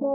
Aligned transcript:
Hello, 0.00 0.08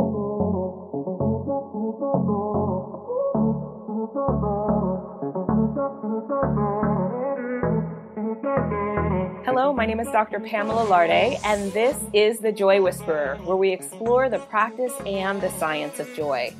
my 9.71 9.86
name 9.86 10.00
is 10.00 10.08
Dr. 10.08 10.40
Pamela 10.40 10.86
Larde, 10.86 11.38
and 11.44 11.71
this 11.71 12.04
is 12.13 12.40
The 12.40 12.52
Joy 12.52 12.82
Whisperer, 12.82 13.38
where 13.44 13.58
we 13.58 13.71
explore 13.71 14.28
the 14.28 14.40
practice 14.40 14.94
and 15.06 15.40
the 15.40 15.51
science 15.51 15.99
of 15.99 16.12
joy. 16.16 16.52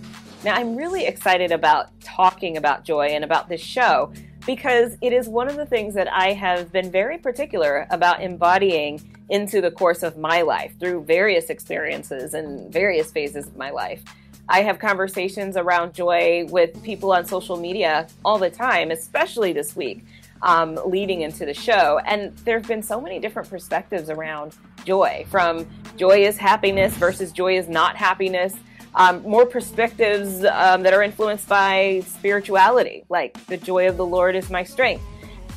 Now, 0.44 0.54
I'm 0.54 0.76
really 0.76 1.08
excited 1.08 1.52
about 1.52 2.00
talking 2.02 2.58
about 2.58 2.84
joy 2.84 3.08
and 3.08 3.24
about 3.24 3.50
this 3.50 3.60
show 3.60 4.14
because 4.46 4.98
it 5.02 5.14
is 5.14 5.28
one 5.28 5.48
of 5.48 5.56
the 5.56 5.66
things 5.66 5.94
that 5.96 6.12
I 6.12 6.34
have 6.34 6.72
been 6.72 6.92
very 6.92 7.18
particular 7.18 7.88
about 7.90 8.22
embodying 8.22 9.02
into 9.30 9.62
the 9.62 9.72
course 9.72 10.04
of 10.04 10.18
my 10.18 10.42
life 10.42 10.74
through 10.80 11.04
various 11.04 11.50
experiences 11.50 12.34
and 12.34 12.72
various 12.72 13.12
phases 13.12 13.48
of 13.48 13.58
my 13.58 13.72
life. 13.72 14.04
I 14.48 14.62
have 14.62 14.78
conversations 14.78 15.58
around 15.58 15.94
joy 15.94 16.46
with 16.50 16.82
people 16.84 17.12
on 17.12 17.26
social 17.26 17.58
media 17.58 18.08
all 18.24 18.38
the 18.38 18.52
time, 18.52 18.92
especially 18.92 19.54
this 19.54 19.76
week, 19.76 20.06
um, 20.44 20.80
leading 20.86 21.22
into 21.22 21.46
the 21.46 21.54
show. 21.54 22.00
And 22.06 22.36
there 22.40 22.60
have 22.60 22.68
been 22.68 22.84
so 22.84 23.02
many 23.02 23.20
different 23.20 23.50
perspectives 23.50 24.12
around 24.12 24.56
joy 24.86 25.26
from 25.30 25.66
joy 25.98 26.26
is 26.26 26.38
happiness 26.38 26.94
versus 26.96 27.32
joy 27.32 27.58
is 27.58 27.68
not 27.68 27.96
happiness. 27.96 28.54
Um, 28.96 29.22
more 29.24 29.46
perspectives 29.46 30.46
um, 30.46 30.82
that 30.84 30.94
are 30.94 31.04
influenced 31.04 31.50
by 31.50 32.02
spirituality, 32.06 33.04
like 33.10 33.46
the 33.48 33.58
joy 33.58 33.90
of 33.90 33.98
the 33.98 34.06
Lord 34.06 34.36
is 34.38 34.50
my 34.50 34.64
strength, 34.64 35.04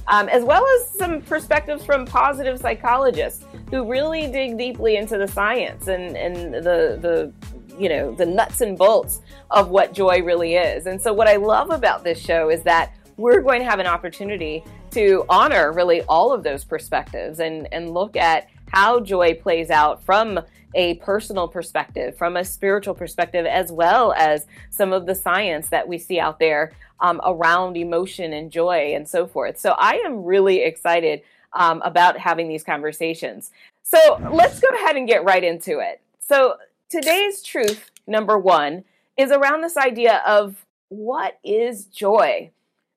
um, 0.08 0.28
as 0.28 0.42
well 0.42 0.66
as 0.66 0.90
some 0.98 1.22
perspectives 1.22 1.84
from 1.84 2.04
positive 2.04 2.58
psychologists 2.58 3.44
who 3.70 3.88
really 3.88 4.26
dig 4.26 4.58
deeply 4.58 4.96
into 4.96 5.18
the 5.18 5.28
science 5.28 5.86
and, 5.86 6.16
and 6.16 6.54
the, 6.54 6.98
the 7.00 7.32
you 7.78 7.88
know 7.88 8.12
the 8.12 8.26
nuts 8.26 8.60
and 8.60 8.76
bolts 8.76 9.20
of 9.50 9.68
what 9.68 9.92
joy 9.92 10.20
really 10.22 10.56
is. 10.56 10.86
And 10.86 11.00
so, 11.00 11.12
what 11.12 11.28
I 11.28 11.36
love 11.36 11.70
about 11.70 12.02
this 12.02 12.18
show 12.18 12.50
is 12.50 12.62
that 12.62 12.92
we're 13.16 13.40
going 13.40 13.60
to 13.60 13.66
have 13.66 13.78
an 13.78 13.86
opportunity 13.86 14.64
to 14.90 15.24
honor 15.28 15.72
really 15.72 16.02
all 16.02 16.32
of 16.32 16.42
those 16.42 16.64
perspectives 16.64 17.38
and 17.38 17.72
and 17.72 17.94
look 17.94 18.16
at 18.16 18.48
how 18.72 19.00
joy 19.00 19.34
plays 19.34 19.70
out 19.70 20.02
from 20.02 20.40
a 20.74 20.94
personal 20.96 21.48
perspective, 21.48 22.16
from 22.16 22.36
a 22.36 22.44
spiritual 22.44 22.94
perspective, 22.94 23.46
as 23.46 23.72
well 23.72 24.12
as 24.12 24.46
some 24.70 24.92
of 24.92 25.06
the 25.06 25.14
science 25.14 25.68
that 25.68 25.88
we 25.88 25.98
see 25.98 26.20
out 26.20 26.38
there 26.38 26.72
um, 27.00 27.20
around 27.24 27.76
emotion 27.76 28.32
and 28.32 28.50
joy 28.50 28.92
and 28.94 29.08
so 29.08 29.26
forth. 29.26 29.58
So 29.58 29.74
I 29.78 29.94
am 30.04 30.24
really 30.24 30.62
excited 30.62 31.22
um, 31.54 31.80
about 31.84 32.18
having 32.18 32.48
these 32.48 32.64
conversations. 32.64 33.50
So 33.82 33.98
let's 34.32 34.60
go 34.60 34.68
ahead 34.68 34.96
and 34.96 35.08
get 35.08 35.24
right 35.24 35.42
into 35.42 35.78
it. 35.78 36.00
So 36.20 36.56
today's 36.90 37.42
truth, 37.42 37.90
number 38.06 38.38
one, 38.38 38.84
is 39.16 39.30
around 39.30 39.62
this 39.62 39.76
idea 39.76 40.22
of 40.26 40.66
what 40.88 41.38
is 41.42 41.86
joy? 41.86 42.50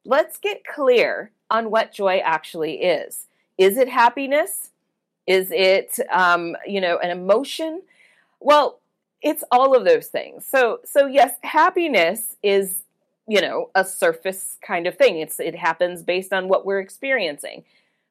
Let's 0.03 0.37
get 0.37 0.65
clear 0.65 1.31
on 1.49 1.71
what 1.71 1.93
joy 1.93 2.17
actually 2.23 2.81
is. 2.81 3.27
Is 3.57 3.77
it 3.77 3.89
happiness? 3.89 4.70
Is 5.27 5.51
it, 5.51 5.99
um, 6.11 6.55
you 6.65 6.81
know, 6.81 6.97
an 6.97 7.11
emotion? 7.11 7.81
Well, 8.39 8.79
it's 9.21 9.43
all 9.51 9.75
of 9.75 9.85
those 9.85 10.07
things. 10.07 10.45
So, 10.45 10.79
so 10.83 11.05
yes, 11.05 11.33
happiness 11.43 12.35
is, 12.41 12.83
you 13.27 13.39
know, 13.39 13.69
a 13.75 13.85
surface 13.85 14.57
kind 14.65 14.87
of 14.87 14.97
thing. 14.97 15.17
It's 15.17 15.39
it 15.39 15.55
happens 15.55 16.03
based 16.03 16.33
on 16.33 16.47
what 16.47 16.65
we're 16.65 16.79
experiencing. 16.79 17.63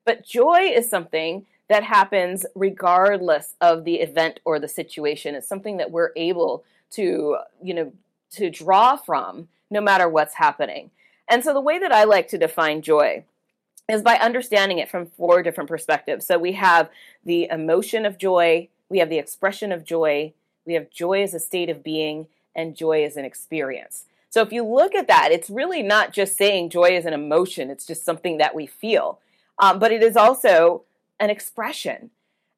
But 0.05 0.25
joy 0.25 0.71
is 0.75 0.89
something 0.89 1.47
that 1.69 1.85
happens 1.85 2.47
regardless 2.55 3.55
of 3.61 3.85
the 3.85 3.97
event 3.97 4.41
or 4.45 4.59
the 4.59 4.69
situation. 4.69 5.35
It's 5.35 5.49
something 5.49 5.77
that 5.77 5.91
we're 5.91 6.11
able 6.17 6.65
to, 6.93 7.39
you 7.63 7.75
know, 7.75 7.93
to 8.33 8.51
draw 8.51 8.97
from 8.97 9.49
no 9.71 9.81
matter 9.81 10.09
what's 10.09 10.35
happening. 10.35 10.91
And 11.29 11.45
so 11.45 11.53
the 11.53 11.61
way 11.61 11.79
that 11.79 11.93
I 11.93 12.05
like 12.05 12.29
to 12.29 12.39
define 12.39 12.83
joy 12.83 13.25
is 13.91 14.03
by 14.03 14.17
understanding 14.17 14.79
it 14.79 14.91
from 14.91 15.07
four 15.07 15.43
different 15.43 15.69
perspectives. 15.69 16.27
So 16.27 16.39
we 16.39 16.53
have 16.53 16.91
the 17.25 17.49
emotion 17.51 18.07
of 18.07 18.19
joy, 18.19 18.69
we 18.89 18.99
have 18.99 19.09
the 19.09 19.19
expression 19.19 19.73
of 19.73 19.85
joy, 19.85 20.33
we 20.67 20.75
have 20.75 20.91
joy 20.91 21.23
as 21.23 21.35
a 21.35 21.41
state 21.41 21.71
of 21.71 21.83
being, 21.83 22.27
and 22.55 22.77
joy 22.77 23.05
as 23.05 23.17
an 23.17 23.25
experience. 23.25 24.05
So 24.29 24.43
if 24.43 24.53
you 24.53 24.65
look 24.65 24.95
at 24.95 25.09
that, 25.09 25.33
it's 25.33 25.51
really 25.51 25.83
not 25.83 26.13
just 26.13 26.37
saying 26.37 26.71
joy 26.71 26.97
is 26.97 27.05
an 27.05 27.13
emotion, 27.13 27.71
it's 27.71 27.87
just 27.87 28.05
something 28.05 28.39
that 28.39 28.55
we 28.55 28.67
feel. 28.67 29.19
Um, 29.59 29.79
but 29.79 29.93
it 29.93 30.03
is 30.03 30.17
also 30.17 30.85
an 31.19 31.31
expression. 31.31 32.11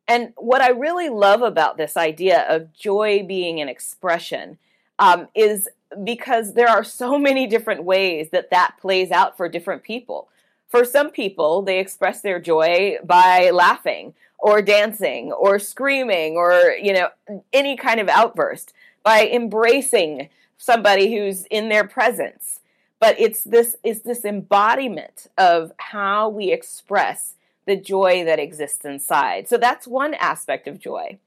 And 0.06 0.32
what 0.36 0.60
I 0.60 0.70
really 0.70 1.08
love 1.08 1.42
about 1.42 1.76
this 1.76 1.96
idea 1.96 2.44
of 2.48 2.74
joy 2.74 3.24
being 3.26 3.60
an 3.60 3.68
expression 3.68 4.58
um, 4.98 5.28
is 5.34 5.68
because 6.04 6.54
there 6.54 6.68
are 6.68 6.84
so 6.84 7.18
many 7.18 7.46
different 7.46 7.84
ways 7.84 8.30
that 8.30 8.50
that 8.50 8.76
plays 8.80 9.10
out 9.10 9.36
for 9.36 9.48
different 9.48 9.82
people. 9.82 10.28
For 10.72 10.86
some 10.86 11.10
people, 11.10 11.60
they 11.60 11.78
express 11.78 12.22
their 12.22 12.40
joy 12.40 12.96
by 13.04 13.50
laughing 13.50 14.14
or 14.38 14.62
dancing 14.62 15.30
or 15.30 15.58
screaming 15.58 16.38
or, 16.38 16.74
you 16.80 16.94
know, 16.94 17.10
any 17.52 17.76
kind 17.76 18.00
of 18.00 18.08
outburst, 18.08 18.72
by 19.02 19.26
embracing 19.26 20.30
somebody 20.56 21.14
who's 21.14 21.44
in 21.50 21.68
their 21.68 21.86
presence. 21.86 22.60
But 23.00 23.20
it's 23.20 23.44
this 23.44 23.76
is 23.84 24.00
this 24.00 24.24
embodiment 24.24 25.26
of 25.36 25.72
how 25.76 26.30
we 26.30 26.50
express 26.50 27.34
the 27.66 27.76
joy 27.76 28.24
that 28.24 28.38
exists 28.38 28.86
inside. 28.86 29.50
So 29.50 29.58
that's 29.58 29.86
one 29.86 30.14
aspect 30.14 30.66
of 30.66 30.80
joy. 30.80 31.18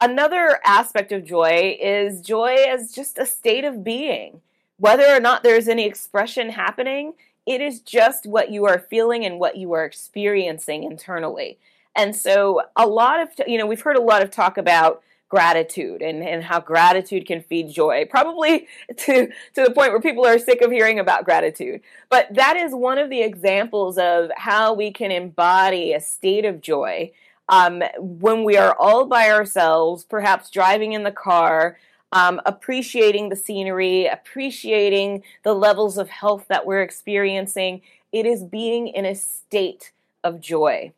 Another 0.00 0.58
aspect 0.66 1.12
of 1.12 1.24
joy 1.24 1.78
is 1.80 2.20
joy 2.20 2.56
as 2.68 2.92
just 2.92 3.18
a 3.18 3.26
state 3.26 3.64
of 3.64 3.84
being. 3.84 4.40
Whether 4.78 5.06
or 5.06 5.20
not 5.20 5.44
there's 5.44 5.68
any 5.68 5.86
expression 5.86 6.50
happening, 6.50 7.12
it 7.50 7.60
is 7.60 7.80
just 7.80 8.26
what 8.26 8.52
you 8.52 8.64
are 8.64 8.78
feeling 8.78 9.24
and 9.24 9.40
what 9.40 9.56
you 9.56 9.72
are 9.72 9.84
experiencing 9.84 10.84
internally. 10.84 11.58
And 11.96 12.14
so, 12.14 12.62
a 12.76 12.86
lot 12.86 13.20
of, 13.20 13.28
you 13.48 13.58
know, 13.58 13.66
we've 13.66 13.80
heard 13.80 13.96
a 13.96 14.00
lot 14.00 14.22
of 14.22 14.30
talk 14.30 14.56
about 14.56 15.02
gratitude 15.28 16.00
and, 16.00 16.22
and 16.22 16.44
how 16.44 16.60
gratitude 16.60 17.26
can 17.26 17.42
feed 17.42 17.68
joy, 17.68 18.06
probably 18.08 18.68
to, 18.96 19.26
to 19.26 19.64
the 19.64 19.72
point 19.72 19.90
where 19.90 20.00
people 20.00 20.24
are 20.24 20.38
sick 20.38 20.62
of 20.62 20.70
hearing 20.70 21.00
about 21.00 21.24
gratitude. 21.24 21.80
But 22.08 22.32
that 22.34 22.56
is 22.56 22.72
one 22.72 22.98
of 22.98 23.10
the 23.10 23.22
examples 23.22 23.98
of 23.98 24.30
how 24.36 24.72
we 24.72 24.92
can 24.92 25.10
embody 25.10 25.92
a 25.92 26.00
state 26.00 26.44
of 26.44 26.60
joy 26.60 27.10
um, 27.48 27.82
when 27.98 28.44
we 28.44 28.58
are 28.58 28.76
all 28.78 29.06
by 29.06 29.28
ourselves, 29.28 30.04
perhaps 30.04 30.50
driving 30.50 30.92
in 30.92 31.02
the 31.02 31.10
car. 31.10 31.76
Um, 32.12 32.40
appreciating 32.44 33.28
the 33.28 33.36
scenery, 33.36 34.06
appreciating 34.06 35.22
the 35.44 35.54
levels 35.54 35.96
of 35.96 36.08
health 36.08 36.46
that 36.48 36.66
we're 36.66 36.82
experiencing. 36.82 37.82
It 38.12 38.26
is 38.26 38.42
being 38.42 38.88
in 38.88 39.04
a 39.04 39.14
state 39.14 39.92
of 40.24 40.40
joy. 40.40 40.92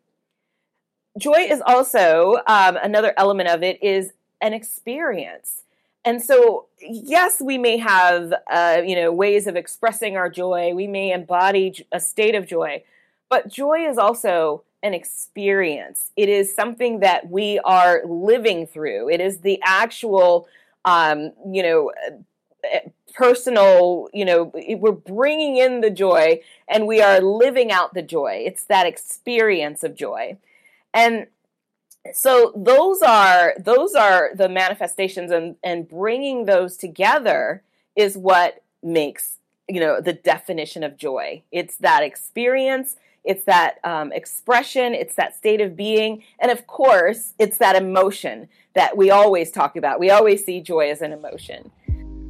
Joy 1.18 1.46
is 1.50 1.62
also 1.66 2.40
um, 2.46 2.78
another 2.82 3.12
element 3.18 3.50
of 3.50 3.62
it 3.62 3.82
is 3.82 4.12
an 4.40 4.54
experience. 4.54 5.62
And 6.04 6.20
so, 6.20 6.66
yes, 6.80 7.40
we 7.40 7.58
may 7.58 7.76
have, 7.76 8.32
uh, 8.50 8.82
you 8.84 8.96
know, 8.96 9.12
ways 9.12 9.46
of 9.46 9.54
expressing 9.54 10.16
our 10.16 10.28
joy. 10.28 10.74
We 10.74 10.86
may 10.86 11.12
embody 11.12 11.86
a 11.92 12.00
state 12.00 12.34
of 12.34 12.46
joy, 12.46 12.82
but 13.28 13.48
joy 13.48 13.86
is 13.88 13.98
also 13.98 14.64
an 14.82 14.94
experience. 14.94 16.10
It 16.16 16.28
is 16.28 16.52
something 16.52 17.00
that 17.00 17.30
we 17.30 17.60
are 17.60 18.02
living 18.04 18.66
through. 18.66 19.10
It 19.10 19.20
is 19.20 19.38
the 19.38 19.60
actual, 19.64 20.48
um, 20.84 21.32
you 21.50 21.62
know, 21.62 21.92
uh, 22.64 22.78
personal, 23.14 24.08
you 24.12 24.24
know, 24.24 24.52
we're 24.54 24.92
bringing 24.92 25.56
in 25.56 25.80
the 25.80 25.90
joy 25.90 26.40
and 26.68 26.86
we 26.86 27.00
are 27.02 27.20
living 27.20 27.70
out 27.70 27.94
the 27.94 28.02
joy. 28.02 28.42
It's 28.46 28.64
that 28.64 28.86
experience 28.86 29.82
of 29.84 29.94
joy. 29.94 30.38
And 30.94 31.26
so 32.12 32.52
those 32.56 33.02
are 33.02 33.54
those 33.58 33.94
are 33.94 34.30
the 34.34 34.48
manifestations 34.48 35.30
and 35.30 35.56
and 35.62 35.88
bringing 35.88 36.46
those 36.46 36.76
together 36.76 37.62
is 37.94 38.16
what 38.16 38.62
makes 38.82 39.38
you 39.68 39.78
know 39.78 40.00
the 40.00 40.12
definition 40.12 40.82
of 40.82 40.96
joy 40.96 41.42
it's 41.52 41.76
that 41.76 42.02
experience 42.02 42.96
it's 43.24 43.44
that 43.44 43.78
um, 43.84 44.12
expression 44.12 44.94
it's 44.94 45.14
that 45.14 45.36
state 45.36 45.60
of 45.60 45.76
being 45.76 46.22
and 46.40 46.50
of 46.50 46.66
course 46.66 47.34
it's 47.38 47.58
that 47.58 47.76
emotion 47.76 48.48
that 48.74 48.96
we 48.96 49.10
always 49.10 49.50
talk 49.50 49.76
about. 49.76 50.00
We 50.00 50.10
always 50.10 50.44
see 50.44 50.60
joy 50.60 50.90
as 50.90 51.02
an 51.02 51.12
emotion. 51.12 51.70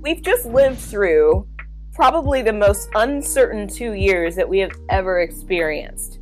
We've 0.02 0.22
just 0.22 0.46
lived 0.46 0.78
through 0.78 1.46
probably 1.92 2.42
the 2.42 2.52
most 2.52 2.88
uncertain 2.94 3.68
two 3.68 3.92
years 3.92 4.34
that 4.36 4.48
we 4.48 4.58
have 4.58 4.72
ever 4.88 5.20
experienced. 5.20 6.18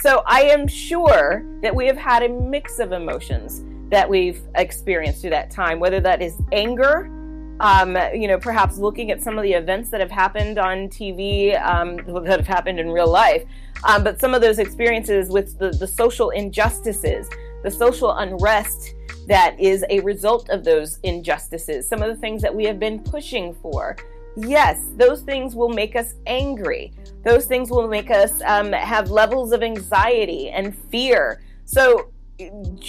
So 0.00 0.22
I 0.26 0.42
am 0.42 0.66
sure 0.68 1.44
that 1.62 1.74
we 1.74 1.86
have 1.86 1.96
had 1.96 2.22
a 2.22 2.28
mix 2.28 2.78
of 2.78 2.92
emotions 2.92 3.62
that 3.90 4.08
we've 4.08 4.40
experienced 4.56 5.22
through 5.22 5.30
that 5.30 5.50
time, 5.50 5.80
whether 5.80 6.00
that 6.00 6.20
is 6.20 6.40
anger, 6.52 7.10
um, 7.60 7.96
you 8.14 8.28
know, 8.28 8.38
perhaps 8.38 8.78
looking 8.78 9.10
at 9.10 9.22
some 9.22 9.36
of 9.38 9.42
the 9.42 9.52
events 9.52 9.90
that 9.90 10.00
have 10.00 10.10
happened 10.10 10.58
on 10.58 10.88
TV, 10.88 11.60
um, 11.64 11.96
that 12.24 12.38
have 12.38 12.46
happened 12.46 12.78
in 12.78 12.90
real 12.90 13.10
life, 13.10 13.44
um, 13.84 14.04
but 14.04 14.20
some 14.20 14.34
of 14.34 14.40
those 14.40 14.58
experiences 14.58 15.28
with 15.28 15.58
the, 15.58 15.70
the 15.70 15.86
social 15.86 16.30
injustices, 16.30 17.28
the 17.62 17.70
social 17.70 18.12
unrest, 18.12 18.94
that 19.28 19.58
is 19.60 19.84
a 19.90 20.00
result 20.00 20.48
of 20.48 20.64
those 20.64 20.98
injustices, 21.02 21.86
some 21.86 22.02
of 22.02 22.08
the 22.08 22.16
things 22.16 22.40
that 22.42 22.54
we 22.54 22.64
have 22.64 22.80
been 22.80 22.98
pushing 23.00 23.54
for. 23.54 23.96
Yes, 24.36 24.80
those 24.96 25.22
things 25.22 25.54
will 25.54 25.68
make 25.68 25.96
us 25.96 26.14
angry. 26.26 26.92
Those 27.24 27.44
things 27.44 27.70
will 27.70 27.88
make 27.88 28.10
us 28.10 28.40
um, 28.46 28.72
have 28.72 29.10
levels 29.10 29.52
of 29.52 29.62
anxiety 29.62 30.50
and 30.50 30.76
fear. 30.90 31.42
So, 31.64 32.10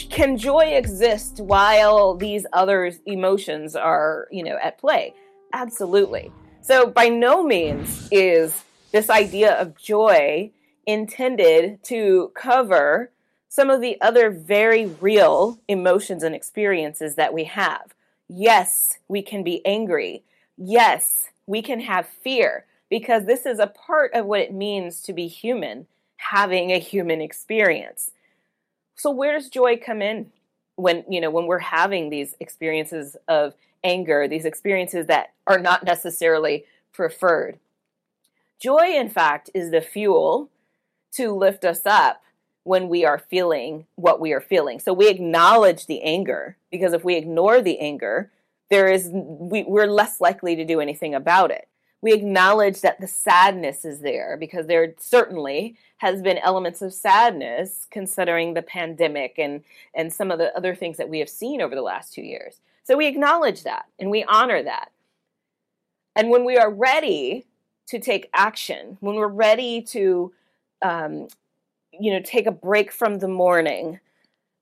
can 0.10 0.38
joy 0.38 0.74
exist 0.75 1.40
while 1.40 2.16
these 2.16 2.46
other 2.54 2.92
emotions 3.06 3.75
are, 3.75 4.28
you 4.31 4.44
know, 4.44 4.57
at 4.62 4.78
play? 4.78 5.13
Absolutely. 5.54 6.31
So, 6.62 6.88
by 6.88 7.10
no 7.10 7.44
means 7.44 8.07
is 8.12 8.63
this 8.92 9.10
idea 9.10 9.54
of 9.54 9.78
joy 9.78 10.51
intended 10.86 11.84
to 11.84 12.31
cover 12.36 13.12
some 13.48 13.69
of 13.69 13.81
the 13.81 14.00
other 14.01 14.30
very 14.30 14.86
real 14.86 15.60
emotions 15.68 16.24
and 16.24 16.36
experiences 16.36 17.16
that 17.16 17.34
we 17.34 17.45
have. 17.45 17.94
Yes, 18.28 19.00
we 19.07 19.24
can 19.24 19.44
be 19.44 19.66
angry. 19.66 20.24
Yes, 20.57 21.30
we 21.48 21.63
can 21.63 21.80
have 21.80 22.07
fear 22.07 22.66
because 22.90 23.25
this 23.25 23.45
is 23.45 23.57
a 23.57 23.68
part 23.68 24.13
of 24.13 24.25
what 24.25 24.40
it 24.42 24.54
means 24.54 25.02
to 25.02 25.13
be 25.13 25.28
human, 25.28 25.88
having 26.18 26.72
a 26.72 26.80
human 26.80 27.22
experience. 27.22 28.12
So 29.00 29.12
where 29.12 29.31
does 29.31 29.48
joy 29.48 29.78
come 29.78 30.01
in 30.01 30.30
when, 30.75 31.06
you 31.07 31.22
know, 31.22 31.30
when 31.30 31.46
we're 31.46 31.60
having 31.60 32.10
these 32.10 32.36
experiences 32.42 33.16
of 33.30 33.54
anger, 33.81 34.28
these 34.28 34.44
experiences 34.44 35.06
that 35.06 35.31
are 35.48 35.57
not 35.57 35.86
necessarily 35.86 36.66
preferred? 36.92 37.60
Joy, 38.60 38.90
in 38.98 39.07
fact, 39.07 39.50
is 39.54 39.72
the 39.72 39.80
fuel 39.80 40.50
to 41.13 41.31
lift 41.31 41.63
us 41.63 41.86
up 41.86 42.24
when 42.63 42.90
we 42.90 43.06
are 43.06 43.18
feeling 43.18 43.86
what 43.96 44.19
we 44.19 44.34
are 44.34 44.42
feeling. 44.42 44.81
So 44.81 44.92
we 44.92 45.07
acknowledge 45.07 45.86
the 45.86 46.02
anger 46.02 46.57
because 46.69 46.92
if 46.92 47.06
we 47.06 47.16
ignore 47.16 47.62
the 47.62 47.80
anger, 47.80 48.31
there 48.69 48.92
is 48.92 49.10
we, 49.13 49.63
we're 49.63 49.88
less 49.88 50.19
likely 50.19 50.57
to 50.57 50.66
do 50.66 50.81
anything 50.81 51.16
about 51.16 51.52
it. 51.52 51.69
We 52.01 52.13
acknowledge 52.13 52.81
that 52.81 53.01
the 53.01 53.07
sadness 53.07 53.84
is 53.84 54.00
there 54.00 54.38
because 54.40 54.68
there 54.68 54.94
certainly 54.98 55.75
has 55.98 56.22
been 56.22 56.38
elements 56.38 56.81
of 56.81 56.94
sadness 56.94 57.88
considering 57.92 58.54
the 58.54 58.62
pandemic 58.62 59.36
and 59.38 59.63
and 59.94 60.12
some 60.12 60.31
of 60.31 60.40
the 60.40 60.56
other 60.56 60.75
things 60.75 60.98
that 60.98 61.10
we 61.10 61.19
have 61.19 61.30
seen 61.30 61.62
over 61.62 61.75
the 61.75 61.81
last 61.81 62.13
2 62.13 62.22
years. 62.22 62.62
So 62.84 62.96
we 62.96 63.07
acknowledge 63.07 63.63
that 63.63 63.86
and 64.00 64.10
we 64.10 64.24
honor 64.24 64.63
that. 64.63 64.92
And 66.16 66.30
when 66.30 66.46
we 66.46 66.57
are 66.57 66.72
ready 66.72 67.46
to 67.88 68.00
take 68.00 68.30
action, 68.34 68.98
when 69.02 69.16
we're 69.16 69.28
ready 69.28 69.81
to 69.81 70.34
um, 70.81 71.28
you 72.00 72.12
know, 72.12 72.22
take 72.24 72.48
a 72.48 72.52
break 72.52 72.92
from 72.92 73.19
the 73.19 73.28
mourning, 73.28 74.00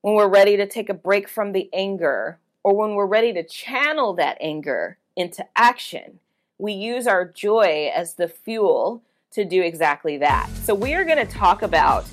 when 0.02 0.16
we're 0.16 0.28
ready 0.28 0.58
to 0.58 0.68
take 0.68 0.90
a 0.90 0.94
break 0.94 1.28
from 1.28 1.52
the 1.52 1.70
anger, 1.74 2.40
or 2.64 2.76
when 2.76 2.96
we're 2.96 3.06
ready 3.06 3.34
to 3.34 3.44
channel 3.44 4.14
that 4.14 4.38
anger 4.42 4.98
into 5.16 5.46
action, 5.56 6.20
we 6.60 6.74
use 6.74 7.06
our 7.06 7.24
joy 7.24 7.92
as 7.94 8.16
the 8.16 8.28
fuel 8.28 9.04
to 9.32 9.46
do 9.46 9.62
exactly 9.62 10.18
that. 10.18 10.50
So, 10.64 10.74
we 10.74 10.96
are 10.96 11.06
going 11.06 11.24
to 11.26 11.32
talk 11.32 11.62
about 11.62 12.06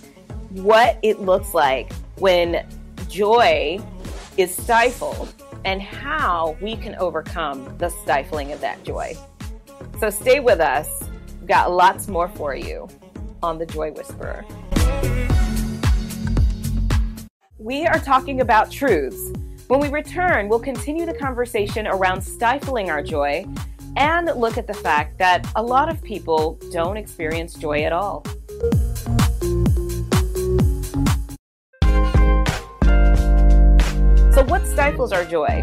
what 0.51 0.99
it 1.03 1.21
looks 1.21 1.55
like 1.55 1.93
when 2.19 2.67
joy 3.09 3.79
is 4.37 4.55
stifled 4.55 5.33
and 5.65 5.81
how 5.81 6.59
we 6.61 6.77
can 6.77 6.95
overcome 6.97 7.75
the 7.79 7.89
stifling 7.89 8.53
of 8.53 8.61
that 8.61 8.85
joy. 8.85 9.17
So, 9.99 10.11
stay 10.11 10.41
with 10.41 10.61
us. 10.61 10.89
We've 11.41 11.49
got 11.49 11.73
lots 11.73 12.07
more 12.07 12.29
for 12.29 12.55
you 12.55 12.89
on 13.43 13.59
The 13.59 13.67
Joy 13.67 13.93
Whisperer. 13.93 14.45
We 17.59 17.87
are 17.87 17.99
talking 17.99 18.43
about 18.43 18.71
truths. 18.71 19.33
When 19.69 19.81
we 19.81 19.89
return, 19.89 20.49
we'll 20.49 20.61
continue 20.61 21.07
the 21.07 21.15
conversation 21.15 21.87
around 21.87 22.21
stifling 22.21 22.91
our 22.91 23.03
joy 23.03 23.47
and 23.97 24.27
look 24.37 24.59
at 24.59 24.67
the 24.67 24.75
fact 24.75 25.19
that 25.19 25.47
a 25.57 25.63
lot 25.63 25.89
of 25.89 26.03
people 26.03 26.59
don't 26.73 26.97
experience 26.97 27.55
joy 27.55 27.85
at 27.85 27.93
all. 27.93 28.25
So, 34.33 34.43
what 34.45 34.67
stifles 34.67 35.13
our 35.13 35.25
joy? 35.25 35.63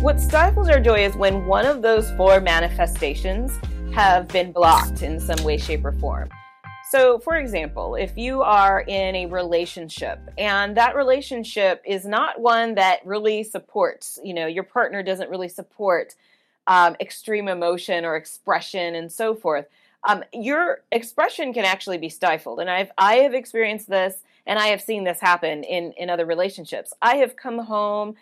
What 0.00 0.20
stifles 0.20 0.68
our 0.68 0.80
joy 0.80 1.04
is 1.04 1.14
when 1.16 1.46
one 1.46 1.66
of 1.66 1.82
those 1.82 2.10
four 2.12 2.40
manifestations 2.40 3.52
have 3.92 4.28
been 4.28 4.52
blocked 4.52 5.02
in 5.02 5.20
some 5.20 5.42
way, 5.44 5.58
shape, 5.58 5.84
or 5.84 5.92
form. 5.92 6.28
So, 6.90 7.18
for 7.18 7.36
example, 7.36 7.96
if 7.96 8.16
you 8.16 8.42
are 8.42 8.80
in 8.80 9.16
a 9.16 9.26
relationship 9.26 10.20
and 10.38 10.76
that 10.76 10.94
relationship 10.94 11.82
is 11.84 12.06
not 12.06 12.40
one 12.40 12.76
that 12.76 13.04
really 13.04 13.42
supports, 13.42 14.20
you 14.22 14.32
know, 14.32 14.46
your 14.46 14.62
partner 14.62 15.02
doesn't 15.02 15.28
really 15.28 15.48
support 15.48 16.14
um, 16.66 16.96
extreme 17.00 17.48
emotion 17.48 18.04
or 18.04 18.16
expression 18.16 18.94
and 18.94 19.10
so 19.10 19.34
forth, 19.34 19.66
um, 20.08 20.22
your 20.32 20.82
expression 20.92 21.52
can 21.52 21.64
actually 21.64 21.98
be 21.98 22.08
stifled. 22.08 22.60
And 22.60 22.70
I've 22.70 22.90
I 22.98 23.16
have 23.16 23.34
experienced 23.34 23.88
this, 23.88 24.22
and 24.46 24.58
I 24.58 24.68
have 24.68 24.80
seen 24.80 25.04
this 25.04 25.20
happen 25.20 25.64
in 25.64 25.92
in 25.92 26.10
other 26.10 26.26
relationships. 26.26 26.92
I 27.02 27.16
have 27.16 27.36
come 27.36 27.58
home 27.58 28.16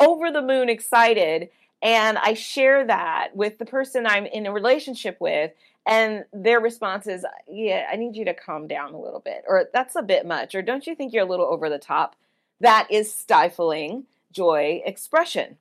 over 0.00 0.30
the 0.30 0.42
moon 0.42 0.68
excited, 0.68 1.50
and 1.80 2.18
I 2.18 2.34
share 2.34 2.86
that 2.86 3.34
with 3.34 3.58
the 3.58 3.66
person 3.66 4.06
I'm 4.06 4.26
in 4.26 4.46
a 4.46 4.52
relationship 4.52 5.16
with 5.20 5.52
and 5.86 6.24
their 6.32 6.60
response 6.60 7.06
is, 7.06 7.24
Yeah, 7.48 7.88
I 7.90 7.96
need 7.96 8.16
you 8.16 8.24
to 8.26 8.34
calm 8.34 8.68
down 8.68 8.94
a 8.94 9.00
little 9.00 9.20
bit, 9.20 9.44
or 9.46 9.68
that's 9.72 9.96
a 9.96 10.02
bit 10.02 10.26
much, 10.26 10.54
or 10.54 10.62
don't 10.62 10.86
you 10.86 10.94
think 10.94 11.12
you're 11.12 11.24
a 11.24 11.28
little 11.28 11.46
over 11.46 11.68
the 11.68 11.78
top? 11.78 12.16
That 12.60 12.86
is 12.90 13.12
stifling 13.12 14.04
joy 14.30 14.82
expression. 14.84 15.58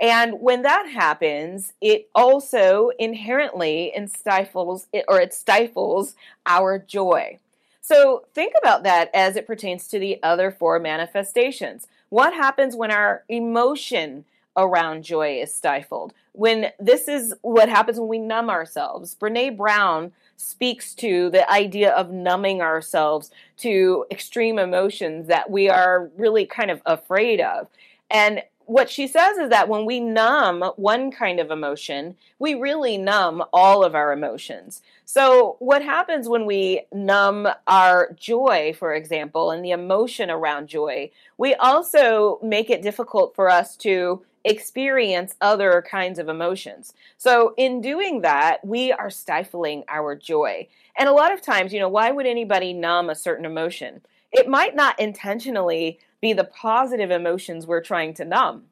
And 0.00 0.40
when 0.40 0.62
that 0.62 0.88
happens, 0.88 1.74
it 1.80 2.08
also 2.14 2.90
inherently 2.98 3.92
stifles 4.06 4.86
it, 4.92 5.04
or 5.08 5.20
it 5.20 5.34
stifles 5.34 6.14
our 6.46 6.78
joy. 6.78 7.38
So 7.82 8.24
think 8.34 8.54
about 8.60 8.82
that 8.84 9.10
as 9.14 9.36
it 9.36 9.46
pertains 9.46 9.88
to 9.88 9.98
the 9.98 10.22
other 10.22 10.50
four 10.50 10.78
manifestations. 10.78 11.86
What 12.08 12.32
happens 12.32 12.74
when 12.74 12.90
our 12.90 13.24
emotion 13.28 14.24
around 14.56 15.04
joy 15.04 15.40
is 15.40 15.54
stifled. 15.54 16.12
When 16.32 16.72
this 16.78 17.08
is 17.08 17.34
what 17.42 17.68
happens 17.68 17.98
when 17.98 18.08
we 18.08 18.18
numb 18.18 18.50
ourselves. 18.50 19.16
Brene 19.20 19.56
Brown 19.56 20.12
speaks 20.36 20.94
to 20.94 21.30
the 21.30 21.50
idea 21.50 21.90
of 21.90 22.10
numbing 22.10 22.62
ourselves 22.62 23.30
to 23.58 24.06
extreme 24.10 24.58
emotions 24.58 25.26
that 25.26 25.50
we 25.50 25.68
are 25.68 26.10
really 26.16 26.46
kind 26.46 26.70
of 26.70 26.80
afraid 26.86 27.40
of. 27.40 27.68
And 28.10 28.42
what 28.70 28.88
she 28.88 29.08
says 29.08 29.36
is 29.36 29.50
that 29.50 29.68
when 29.68 29.84
we 29.84 29.98
numb 29.98 30.62
one 30.76 31.10
kind 31.10 31.40
of 31.40 31.50
emotion, 31.50 32.14
we 32.38 32.54
really 32.54 32.96
numb 32.96 33.42
all 33.52 33.82
of 33.82 33.96
our 33.96 34.12
emotions. 34.12 34.80
So, 35.04 35.56
what 35.58 35.82
happens 35.82 36.28
when 36.28 36.46
we 36.46 36.82
numb 36.92 37.48
our 37.66 38.12
joy, 38.12 38.72
for 38.78 38.94
example, 38.94 39.50
and 39.50 39.64
the 39.64 39.72
emotion 39.72 40.30
around 40.30 40.68
joy, 40.68 41.10
we 41.36 41.52
also 41.56 42.38
make 42.44 42.70
it 42.70 42.80
difficult 42.80 43.34
for 43.34 43.50
us 43.50 43.74
to 43.78 44.22
experience 44.44 45.34
other 45.40 45.82
kinds 45.82 46.20
of 46.20 46.28
emotions. 46.28 46.92
So, 47.18 47.54
in 47.56 47.80
doing 47.80 48.20
that, 48.20 48.64
we 48.64 48.92
are 48.92 49.10
stifling 49.10 49.82
our 49.88 50.14
joy. 50.14 50.68
And 50.96 51.08
a 51.08 51.12
lot 51.12 51.32
of 51.32 51.42
times, 51.42 51.72
you 51.72 51.80
know, 51.80 51.88
why 51.88 52.12
would 52.12 52.26
anybody 52.26 52.72
numb 52.72 53.10
a 53.10 53.16
certain 53.16 53.46
emotion? 53.46 54.02
It 54.30 54.48
might 54.48 54.76
not 54.76 55.00
intentionally 55.00 55.98
be 56.20 56.32
the 56.32 56.44
positive 56.44 57.10
emotions 57.10 57.66
we're 57.66 57.82
trying 57.82 58.14
to 58.14 58.24
numb. 58.24 58.64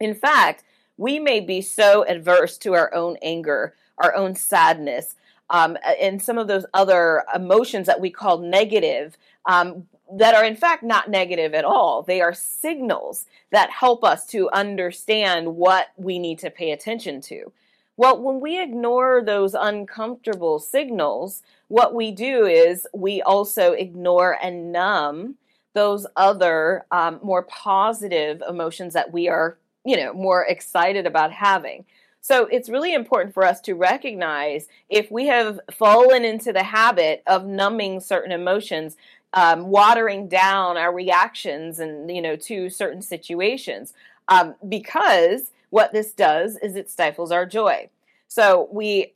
In 0.00 0.14
fact, 0.14 0.64
we 0.96 1.18
may 1.18 1.40
be 1.40 1.60
so 1.60 2.04
adverse 2.06 2.56
to 2.58 2.74
our 2.74 2.92
own 2.94 3.16
anger, 3.22 3.74
our 3.98 4.14
own 4.14 4.34
sadness, 4.34 5.16
um, 5.50 5.76
and 6.00 6.22
some 6.22 6.38
of 6.38 6.48
those 6.48 6.66
other 6.72 7.24
emotions 7.34 7.86
that 7.86 8.00
we 8.00 8.10
call 8.10 8.38
negative 8.38 9.16
um, 9.46 9.86
that 10.12 10.34
are 10.34 10.44
in 10.44 10.56
fact 10.56 10.82
not 10.82 11.10
negative 11.10 11.54
at 11.54 11.64
all. 11.64 12.02
They 12.02 12.20
are 12.20 12.32
signals 12.32 13.26
that 13.50 13.70
help 13.70 14.04
us 14.04 14.26
to 14.26 14.50
understand 14.50 15.56
what 15.56 15.88
we 15.96 16.18
need 16.18 16.38
to 16.40 16.50
pay 16.50 16.70
attention 16.70 17.20
to. 17.22 17.52
Well, 17.96 18.20
when 18.20 18.40
we 18.40 18.60
ignore 18.60 19.22
those 19.22 19.54
uncomfortable 19.54 20.58
signals, 20.58 21.42
what 21.68 21.94
we 21.94 22.10
do 22.10 22.44
is 22.46 22.86
we 22.92 23.22
also 23.22 23.72
ignore 23.72 24.36
and 24.42 24.72
numb 24.72 25.36
those 25.74 26.06
other 26.16 26.86
um, 26.90 27.20
more 27.22 27.42
positive 27.42 28.42
emotions 28.48 28.94
that 28.94 29.12
we 29.12 29.28
are, 29.28 29.58
you 29.84 29.96
know, 29.96 30.12
more 30.12 30.44
excited 30.44 31.06
about 31.06 31.32
having. 31.32 31.84
So 32.20 32.46
it's 32.46 32.70
really 32.70 32.94
important 32.94 33.34
for 33.34 33.44
us 33.44 33.60
to 33.62 33.74
recognize 33.74 34.66
if 34.88 35.10
we 35.10 35.26
have 35.26 35.60
fallen 35.70 36.24
into 36.24 36.54
the 36.54 36.62
habit 36.62 37.22
of 37.26 37.44
numbing 37.44 38.00
certain 38.00 38.32
emotions 38.32 38.96
um, 39.34 39.66
watering 39.66 40.28
down 40.28 40.76
our 40.76 40.92
reactions 40.92 41.80
and 41.80 42.10
you 42.10 42.22
know 42.22 42.36
to 42.36 42.70
certain 42.70 43.02
situations 43.02 43.92
um, 44.28 44.54
because 44.68 45.50
what 45.70 45.92
this 45.92 46.12
does 46.12 46.56
is 46.58 46.76
it 46.76 46.88
stifles 46.88 47.32
our 47.32 47.44
joy 47.44 47.90
so 48.28 48.68
we 48.72 49.12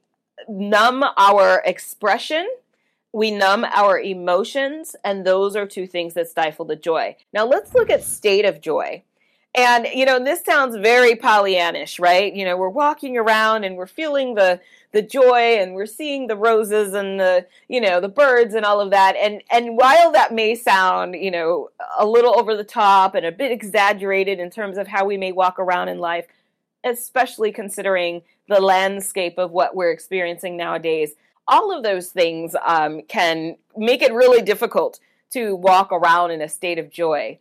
numb 0.48 1.04
our 1.16 1.62
expression 1.64 2.48
we 3.12 3.30
numb 3.30 3.64
our 3.64 3.98
emotions 3.98 4.94
and 5.04 5.24
those 5.24 5.56
are 5.56 5.66
two 5.66 5.86
things 5.86 6.14
that 6.14 6.28
stifle 6.28 6.64
the 6.64 6.76
joy 6.76 7.16
now 7.32 7.46
let's 7.46 7.74
look 7.74 7.90
at 7.90 8.02
state 8.02 8.44
of 8.44 8.60
joy 8.60 9.02
And, 9.54 9.86
you 9.92 10.04
know, 10.04 10.22
this 10.22 10.44
sounds 10.44 10.76
very 10.76 11.14
Pollyannish, 11.16 11.98
right? 11.98 12.32
You 12.32 12.44
know, 12.44 12.56
we're 12.56 12.68
walking 12.68 13.16
around 13.16 13.64
and 13.64 13.76
we're 13.76 13.86
feeling 13.86 14.34
the, 14.34 14.60
the 14.92 15.02
joy 15.02 15.56
and 15.58 15.74
we're 15.74 15.86
seeing 15.86 16.26
the 16.28 16.36
roses 16.36 16.94
and 16.94 17.18
the, 17.18 17.46
you 17.66 17.80
know, 17.80 18.00
the 18.00 18.10
birds 18.10 18.54
and 18.54 18.64
all 18.64 18.80
of 18.80 18.90
that. 18.90 19.16
And, 19.16 19.42
and 19.50 19.76
while 19.76 20.12
that 20.12 20.32
may 20.32 20.54
sound, 20.54 21.14
you 21.14 21.30
know, 21.30 21.70
a 21.98 22.06
little 22.06 22.38
over 22.38 22.56
the 22.56 22.62
top 22.62 23.14
and 23.14 23.26
a 23.26 23.32
bit 23.32 23.50
exaggerated 23.50 24.38
in 24.38 24.50
terms 24.50 24.76
of 24.78 24.86
how 24.86 25.06
we 25.06 25.16
may 25.16 25.32
walk 25.32 25.58
around 25.58 25.88
in 25.88 25.98
life, 25.98 26.26
especially 26.84 27.50
considering 27.50 28.22
the 28.48 28.60
landscape 28.60 29.38
of 29.38 29.50
what 29.50 29.74
we're 29.74 29.90
experiencing 29.90 30.56
nowadays, 30.56 31.14
all 31.48 31.76
of 31.76 31.82
those 31.82 32.10
things 32.10 32.54
um, 32.64 33.02
can 33.08 33.56
make 33.76 34.02
it 34.02 34.12
really 34.12 34.42
difficult 34.42 35.00
to 35.30 35.56
walk 35.56 35.90
around 35.90 36.30
in 36.30 36.40
a 36.40 36.48
state 36.48 36.78
of 36.78 36.90
joy. 36.90 37.38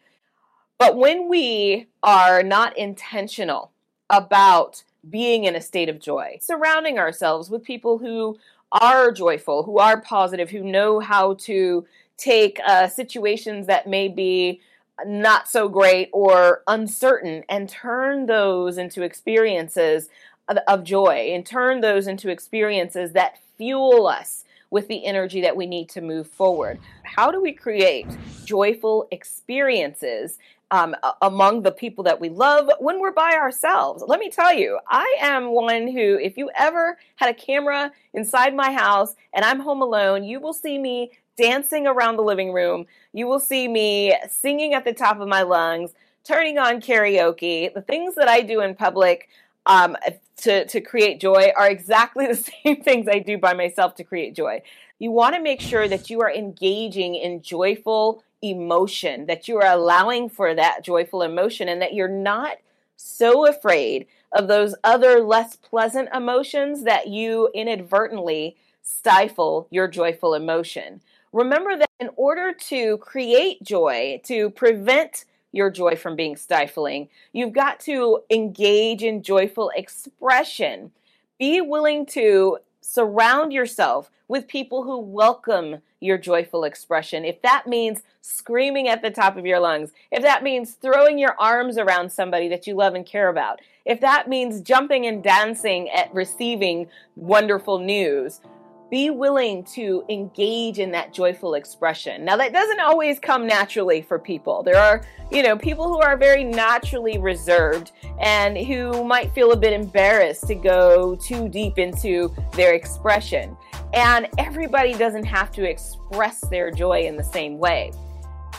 But 0.79 0.97
when 0.97 1.27
we 1.27 1.87
are 2.03 2.41
not 2.43 2.77
intentional 2.77 3.71
about 4.09 4.83
being 5.09 5.43
in 5.43 5.55
a 5.55 5.61
state 5.61 5.89
of 5.89 5.99
joy, 5.99 6.37
surrounding 6.41 6.97
ourselves 6.97 7.49
with 7.49 7.63
people 7.63 7.97
who 7.97 8.37
are 8.71 9.11
joyful, 9.11 9.63
who 9.63 9.77
are 9.79 10.01
positive, 10.01 10.49
who 10.49 10.63
know 10.63 10.99
how 10.99 11.35
to 11.35 11.85
take 12.17 12.59
uh, 12.65 12.87
situations 12.87 13.67
that 13.67 13.87
may 13.87 14.07
be 14.07 14.61
not 15.05 15.47
so 15.47 15.69
great 15.69 16.09
or 16.11 16.63
uncertain 16.67 17.43
and 17.47 17.69
turn 17.69 18.25
those 18.25 18.77
into 18.77 19.03
experiences 19.03 20.09
of, 20.47 20.83
joy 20.83 21.31
and 21.33 21.45
turn 21.45 21.81
those 21.81 22.07
into 22.07 22.29
experiences 22.29 23.13
that 23.13 23.39
fuel 23.57 24.07
us 24.07 24.45
with 24.69 24.87
the 24.87 25.05
energy 25.05 25.41
that 25.41 25.55
we 25.55 25.65
need 25.65 25.89
to 25.89 26.01
move 26.01 26.27
forward. 26.27 26.79
How 27.03 27.31
do 27.31 27.41
we 27.41 27.53
create 27.53 28.07
joyful 28.45 29.07
experiences 29.11 30.37
um, 30.71 30.95
among 31.21 31.61
the 31.61 31.71
people 31.71 32.03
that 32.03 32.19
we 32.19 32.29
love 32.29 32.69
when 32.79 32.99
we're 32.99 33.11
by 33.11 33.33
ourselves. 33.33 34.03
Let 34.05 34.19
me 34.19 34.29
tell 34.29 34.53
you, 34.53 34.79
I 34.87 35.17
am 35.21 35.51
one 35.53 35.87
who, 35.87 36.19
if 36.19 36.37
you 36.37 36.49
ever 36.55 36.97
had 37.15 37.29
a 37.29 37.33
camera 37.33 37.91
inside 38.13 38.53
my 38.53 38.71
house 38.73 39.15
and 39.33 39.45
I'm 39.45 39.59
home 39.59 39.81
alone, 39.81 40.23
you 40.23 40.39
will 40.39 40.53
see 40.53 40.77
me 40.77 41.11
dancing 41.37 41.87
around 41.87 42.17
the 42.17 42.23
living 42.23 42.51
room. 42.51 42.85
You 43.13 43.27
will 43.27 43.39
see 43.39 43.67
me 43.67 44.15
singing 44.29 44.73
at 44.73 44.83
the 44.83 44.93
top 44.93 45.19
of 45.19 45.27
my 45.27 45.43
lungs, 45.43 45.93
turning 46.23 46.57
on 46.57 46.81
karaoke. 46.81 47.73
The 47.73 47.81
things 47.81 48.15
that 48.15 48.27
I 48.27 48.41
do 48.41 48.61
in 48.61 48.75
public 48.75 49.29
um, 49.67 49.95
to, 50.37 50.65
to 50.65 50.81
create 50.81 51.19
joy 51.19 51.51
are 51.55 51.69
exactly 51.69 52.25
the 52.25 52.35
same 52.63 52.81
things 52.81 53.07
I 53.07 53.19
do 53.19 53.37
by 53.37 53.53
myself 53.53 53.95
to 53.95 54.03
create 54.03 54.35
joy. 54.35 54.61
You 54.97 55.11
want 55.11 55.35
to 55.35 55.41
make 55.41 55.61
sure 55.61 55.87
that 55.87 56.09
you 56.09 56.21
are 56.21 56.31
engaging 56.31 57.15
in 57.15 57.43
joyful 57.43 58.23
emotion, 58.41 59.27
that 59.27 59.47
you 59.47 59.57
are 59.57 59.71
allowing 59.71 60.29
for 60.29 60.55
that 60.55 60.83
joyful 60.83 61.21
emotion, 61.21 61.67
and 61.67 61.81
that 61.81 61.93
you're 61.93 62.07
not 62.07 62.57
so 62.95 63.47
afraid 63.47 64.07
of 64.31 64.47
those 64.47 64.75
other 64.83 65.21
less 65.21 65.55
pleasant 65.55 66.09
emotions 66.13 66.83
that 66.83 67.07
you 67.07 67.49
inadvertently 67.53 68.57
stifle 68.81 69.67
your 69.69 69.87
joyful 69.87 70.33
emotion. 70.33 71.01
Remember 71.33 71.77
that 71.77 71.89
in 71.99 72.09
order 72.15 72.53
to 72.53 72.97
create 72.97 73.61
joy, 73.61 74.19
to 74.25 74.49
prevent 74.51 75.25
your 75.57 75.71
joy 75.71 75.95
from 75.95 76.15
being 76.15 76.37
stifling, 76.37 77.09
you've 77.33 77.51
got 77.51 77.79
to 77.81 78.21
engage 78.29 79.03
in 79.03 79.23
joyful 79.23 79.71
expression. 79.75 80.91
Be 81.39 81.59
willing 81.59 82.05
to 82.07 82.59
surround 82.79 83.51
yourself 83.51 84.09
with 84.27 84.47
people 84.47 84.83
who 84.83 84.99
welcome 84.99 85.81
your 85.99 86.17
joyful 86.17 86.63
expression. 86.63 87.25
If 87.25 87.41
that 87.41 87.65
means 87.67 88.03
screaming 88.21 88.87
at 88.87 89.01
the 89.01 89.09
top 89.09 89.35
of 89.35 89.45
your 89.45 89.59
lungs, 89.59 89.91
if 90.11 90.21
that 90.21 90.43
means 90.43 90.73
throwing 90.73 91.17
your 91.17 91.35
arms 91.39 91.77
around 91.77 92.11
somebody 92.11 92.47
that 92.49 92.67
you 92.67 92.75
love 92.75 92.93
and 92.93 93.05
care 93.05 93.29
about, 93.29 93.59
if 93.85 93.99
that 94.01 94.27
means 94.27 94.61
jumping 94.61 95.05
and 95.05 95.23
dancing 95.23 95.89
at 95.89 96.13
receiving 96.13 96.87
wonderful 97.15 97.79
news, 97.79 98.41
be 98.89 99.09
willing 99.09 99.63
to 99.63 100.03
engage 100.09 100.79
in 100.79 100.91
that 100.91 101.13
joyful 101.13 101.55
expression. 101.55 102.23
Now, 102.23 102.37
that 102.37 102.53
doesn't 102.53 102.79
always 102.79 103.19
come 103.19 103.45
naturally 103.45 104.01
for 104.01 104.17
people. 104.17 104.63
There 104.63 104.77
are, 104.77 105.03
you 105.31 105.43
know, 105.43 105.57
people 105.57 105.87
who 105.87 105.99
are 105.99 106.17
very 106.17 106.43
naturally 106.43 107.17
reserved 107.17 107.91
and 108.19 108.57
who 108.57 109.03
might 109.03 109.33
feel 109.33 109.51
a 109.51 109.57
bit 109.57 109.73
embarrassed 109.73 110.47
to 110.47 110.55
go 110.55 111.15
too 111.15 111.49
deep 111.49 111.77
into 111.77 112.33
their 112.53 112.73
expression. 112.73 113.57
And 113.93 114.27
everybody 114.37 114.93
doesn't 114.93 115.25
have 115.25 115.51
to 115.53 115.69
express 115.69 116.39
their 116.41 116.71
joy 116.71 117.01
in 117.01 117.17
the 117.17 117.23
same 117.23 117.57
way. 117.57 117.91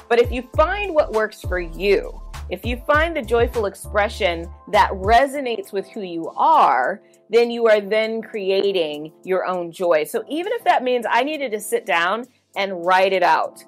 But 0.08 0.18
if 0.18 0.30
you 0.30 0.42
find 0.56 0.94
what 0.94 1.12
works 1.12 1.40
for 1.40 1.61
you, 1.61 2.20
if 2.50 2.64
you 2.64 2.78
find 2.87 3.14
the 3.14 3.23
joyful 3.23 3.67
expression 3.67 4.50
that 4.73 4.90
resonates 4.93 5.73
with 5.73 5.87
who 5.88 6.00
you 6.00 6.28
are, 6.31 7.02
then 7.28 7.50
you 7.50 7.67
are 7.69 7.81
then 7.81 8.23
creating 8.23 9.12
your 9.23 9.45
own 9.45 9.71
joy. 9.71 10.05
So 10.05 10.25
even 10.28 10.52
if 10.52 10.64
that 10.64 10.83
means 10.83 11.05
I 11.09 11.23
needed 11.23 11.52
to 11.52 11.61
sit 11.61 11.85
down 11.85 12.26
and 12.57 12.85
write 12.87 13.12
it 13.12 13.23
out, 13.23 13.62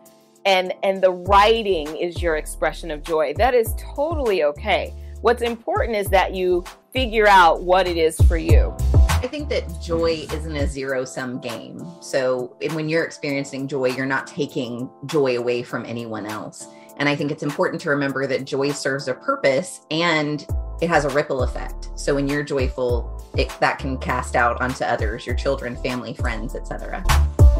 and 0.46 0.72
and 0.82 1.02
the 1.02 1.10
writing 1.12 1.94
is 1.96 2.22
your 2.22 2.36
expression 2.36 2.90
of 2.90 3.02
joy, 3.02 3.34
that 3.36 3.54
is 3.54 3.74
totally 3.94 4.44
okay. 4.44 4.94
What's 5.20 5.42
important 5.42 5.98
is 5.98 6.08
that 6.08 6.34
you 6.34 6.64
figure 6.94 7.28
out 7.28 7.62
what 7.62 7.86
it 7.86 7.98
is 7.98 8.18
for 8.22 8.38
you. 8.38 8.74
I 9.22 9.26
think 9.26 9.50
that 9.50 9.82
joy 9.82 10.26
isn't 10.32 10.56
a 10.56 10.66
zero 10.66 11.04
sum 11.04 11.38
game. 11.40 11.86
So 12.00 12.56
when 12.72 12.88
you're 12.88 13.04
experiencing 13.04 13.68
joy, 13.68 13.88
you're 13.88 14.06
not 14.06 14.26
taking 14.26 14.88
joy 15.04 15.36
away 15.36 15.62
from 15.62 15.84
anyone 15.84 16.24
else. 16.24 16.68
And 17.00 17.08
I 17.08 17.16
think 17.16 17.32
it's 17.32 17.42
important 17.42 17.80
to 17.80 17.90
remember 17.90 18.26
that 18.26 18.44
joy 18.44 18.72
serves 18.72 19.08
a 19.08 19.14
purpose 19.14 19.80
and 19.90 20.46
it 20.82 20.90
has 20.90 21.06
a 21.06 21.08
ripple 21.08 21.42
effect. 21.42 21.88
So 21.94 22.14
when 22.14 22.28
you're 22.28 22.42
joyful, 22.42 23.26
it, 23.38 23.50
that 23.60 23.78
can 23.78 23.96
cast 23.96 24.36
out 24.36 24.60
onto 24.60 24.84
others, 24.84 25.26
your 25.26 25.34
children, 25.34 25.76
family, 25.76 26.12
friends, 26.12 26.54
etc. 26.54 27.02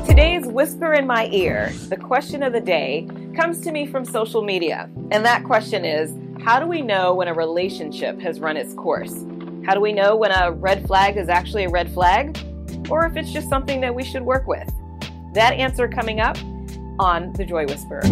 Today's 0.07 0.47
whisper 0.47 0.93
in 0.93 1.07
my 1.07 1.27
ear, 1.29 1.73
the 1.89 1.97
question 1.97 2.43
of 2.43 2.53
the 2.53 2.61
day, 2.61 3.09
comes 3.35 3.63
to 3.63 3.73
me 3.73 3.87
from 3.87 4.05
social 4.05 4.43
media. 4.43 4.91
And 5.11 5.25
that 5.25 5.45
question 5.45 5.87
is, 5.87 6.15
how 6.45 6.61
do 6.61 6.67
we 6.67 6.83
know 6.83 7.15
when 7.15 7.27
a 7.27 7.35
relationship 7.35 8.21
has 8.21 8.41
run 8.41 8.59
its 8.59 8.75
course? 8.75 9.25
How 9.65 9.73
do 9.73 9.81
we 9.81 9.95
know 9.95 10.17
when 10.17 10.33
a 10.33 10.53
red 10.53 10.87
flag 10.87 11.17
is 11.17 11.31
actually 11.31 11.65
a 11.65 11.71
red 11.71 11.91
flag 11.95 12.39
or 12.91 13.07
if 13.07 13.17
it's 13.17 13.33
just 13.33 13.49
something 13.49 13.81
that 13.81 13.95
we 13.95 14.05
should 14.05 14.23
work 14.23 14.47
with? 14.47 14.71
That 15.33 15.55
answer 15.55 15.89
coming 15.89 16.21
up 16.21 16.37
on 16.99 17.33
The 17.33 17.47
Joy 17.47 17.65
Whisperer. 17.65 18.03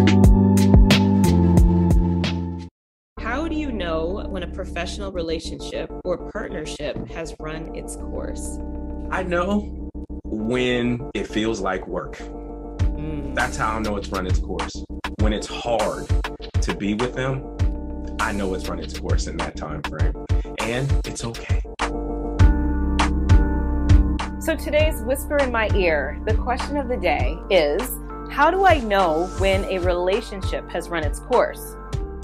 Know 3.79 4.25
when 4.27 4.43
a 4.43 4.47
professional 4.47 5.11
relationship 5.11 5.89
or 6.03 6.29
partnership 6.31 6.95
has 7.07 7.33
run 7.39 7.73
its 7.73 7.95
course? 7.95 8.59
I 9.09 9.23
know 9.23 9.89
when 10.25 11.09
it 11.15 11.25
feels 11.25 11.61
like 11.61 11.87
work. 11.87 12.17
Mm. 12.17 13.33
That's 13.33 13.55
how 13.55 13.77
I 13.77 13.79
know 13.79 13.95
it's 13.95 14.09
run 14.09 14.27
its 14.27 14.39
course. 14.39 14.83
When 15.21 15.31
it's 15.31 15.47
hard 15.47 16.07
to 16.61 16.75
be 16.75 16.93
with 16.93 17.15
them, 17.15 17.55
I 18.19 18.33
know 18.33 18.53
it's 18.53 18.67
run 18.67 18.79
its 18.79 18.99
course 18.99 19.27
in 19.27 19.37
that 19.37 19.55
time 19.55 19.81
frame. 19.83 20.13
And 20.59 20.91
it's 21.05 21.23
okay. 21.23 21.61
So 24.41 24.55
today's 24.57 25.01
whisper 25.03 25.37
in 25.37 25.51
my 25.53 25.69
ear, 25.73 26.21
the 26.25 26.33
question 26.33 26.75
of 26.75 26.89
the 26.89 26.97
day 26.97 27.37
is 27.49 27.81
how 28.29 28.51
do 28.51 28.65
I 28.65 28.79
know 28.79 29.27
when 29.37 29.63
a 29.65 29.79
relationship 29.79 30.69
has 30.69 30.89
run 30.89 31.03
its 31.05 31.19
course? 31.21 31.75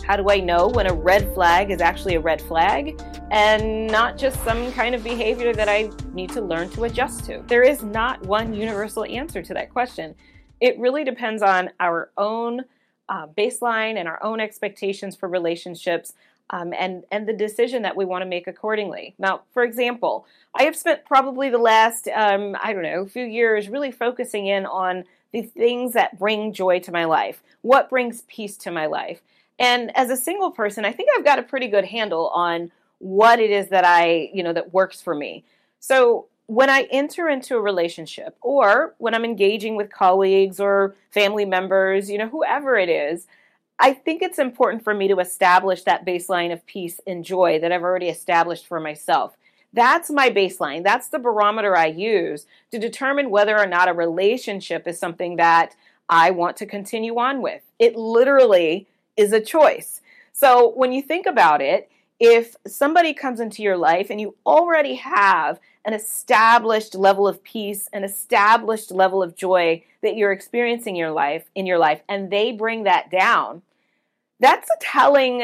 How 0.04 0.16
do 0.16 0.30
I 0.30 0.40
know 0.40 0.68
when 0.68 0.88
a 0.88 0.94
red 0.94 1.34
flag 1.34 1.72
is 1.72 1.82
actually 1.82 2.16
a 2.16 2.20
red 2.20 2.42
flag 2.42 3.02
and 3.32 3.88
not 3.88 4.18
just 4.18 4.44
some 4.44 4.72
kind 4.74 4.94
of 4.94 5.04
behavior 5.04 5.54
that 5.54 5.68
I 5.68 5.90
need 6.14 6.30
to 6.32 6.42
learn 6.42 6.70
to 6.72 6.84
adjust 6.84 7.25
to? 7.25 7.44
There 7.48 7.64
is 7.64 7.84
not 7.84 8.22
one 8.25 8.54
universal 8.54 9.04
answer 9.06 9.42
to 9.42 9.54
that 9.54 9.72
question. 9.72 10.16
It 10.62 10.78
really 10.80 11.04
depends 11.04 11.42
on 11.42 11.72
our 11.80 12.12
own 12.18 12.66
uh, 13.10 13.28
baseline 13.28 13.98
and 13.98 14.08
our 14.08 14.22
own 14.24 14.40
expectations 14.40 15.16
for 15.16 15.30
relationships 15.30 16.14
um, 16.52 16.74
and 16.78 17.04
and 17.12 17.28
the 17.28 17.34
decision 17.34 17.82
that 17.82 17.96
we 17.96 18.06
want 18.06 18.22
to 18.22 18.28
make 18.28 18.48
accordingly. 18.48 19.16
Now, 19.18 19.42
for 19.54 19.64
example, 19.64 20.28
I 20.54 20.64
have 20.64 20.75
spent 20.75 21.06
probably 21.06 21.50
the 21.50 21.58
last 21.58 22.08
um, 22.08 22.56
I 22.62 22.74
don't 22.74 22.84
know 22.84 23.06
few 23.06 23.25
years 23.25 23.70
really 23.70 23.92
focusing 23.92 24.48
in 24.48 24.66
on 24.66 25.06
the 25.32 25.42
things 25.42 25.94
that 25.94 26.18
bring 26.18 26.54
joy 26.54 26.80
to 26.80 26.92
my 26.92 27.06
life, 27.06 27.42
what 27.62 27.90
brings 27.90 28.24
peace 28.28 28.56
to 28.58 28.72
my 28.72 28.86
life, 28.86 29.22
and 29.59 29.95
as 29.95 30.09
a 30.09 30.17
single 30.17 30.51
person, 30.51 30.85
I 30.85 30.91
think 30.91 31.09
I've 31.15 31.25
got 31.25 31.39
a 31.39 31.43
pretty 31.43 31.67
good 31.67 31.85
handle 31.85 32.29
on 32.29 32.71
what 33.00 33.39
it 33.39 33.50
is 33.50 33.69
that 33.69 33.85
I 33.85 34.29
you 34.33 34.43
know 34.43 34.53
that 34.53 34.74
works 34.74 35.01
for 35.01 35.15
me. 35.15 35.43
So 35.79 36.27
when 36.47 36.69
I 36.69 36.88
enter 36.91 37.27
into 37.27 37.55
a 37.55 37.62
relationship 37.62 38.38
or 38.41 38.95
when 39.00 39.13
I'm 39.13 39.25
engaging 39.25 39.75
with 39.75 39.91
colleagues 39.91 40.59
or 40.59 40.95
family 41.12 41.45
members, 41.45 42.09
you 42.09 42.17
know, 42.17 42.27
whoever 42.27 42.77
it 42.77 42.89
is, 42.89 43.25
I 43.79 43.93
think 43.93 44.21
it's 44.21 44.39
important 44.39 44.83
for 44.83 44.93
me 44.93 45.07
to 45.07 45.19
establish 45.19 45.83
that 45.83 46.05
baseline 46.05 46.53
of 46.53 46.65
peace 46.65 47.01
and 47.07 47.25
joy 47.25 47.59
that 47.59 47.71
I've 47.71 47.83
already 47.83 48.09
established 48.09 48.67
for 48.67 48.79
myself. 48.79 49.35
That's 49.74 50.09
my 50.09 50.29
baseline. 50.29 50.83
That's 50.83 51.09
the 51.09 51.19
barometer 51.19 51.75
I 51.75 51.88
use 51.88 52.45
to 52.71 52.79
determine 52.79 53.29
whether 53.29 53.57
or 53.57 53.67
not 53.67 53.89
a 53.89 53.93
relationship 53.93 54.88
is 54.88 54.97
something 54.97 55.35
that 55.35 55.75
I 56.07 56.31
want 56.31 56.55
to 56.57 56.65
continue 56.65 57.17
on 57.19 57.41
with. 57.41 57.62
It 57.79 57.97
literally 57.97 58.88
is 59.17 59.34
a 59.34 59.41
choice. 59.41 60.01
So 60.34 60.72
when 60.75 60.91
you 60.91 61.01
think 61.01 61.25
about 61.25 61.62
it, 61.62 61.89
if 62.19 62.55
somebody 62.65 63.13
comes 63.13 63.39
into 63.39 63.62
your 63.62 63.77
life 63.77 64.10
and 64.10 64.22
you 64.22 64.36
already 64.45 64.95
have 64.95 65.60
an 65.84 65.93
established 65.93 66.95
level 66.95 67.27
of 67.27 67.43
peace, 67.43 67.89
an 67.93 68.03
established 68.03 68.91
level 68.91 69.22
of 69.22 69.36
joy 69.36 69.84
that 70.01 70.15
you're 70.15 70.31
experiencing 70.31 70.95
your 70.95 71.12
life 71.12 71.50
in 71.55 71.65
your 71.65 71.77
life 71.77 72.01
and 72.10 72.31
they 72.31 72.51
bring 72.51 72.84
that 72.84 73.12
down, 73.12 73.62
that's 74.39 74.69
a 74.69 74.77
telling 74.81 75.43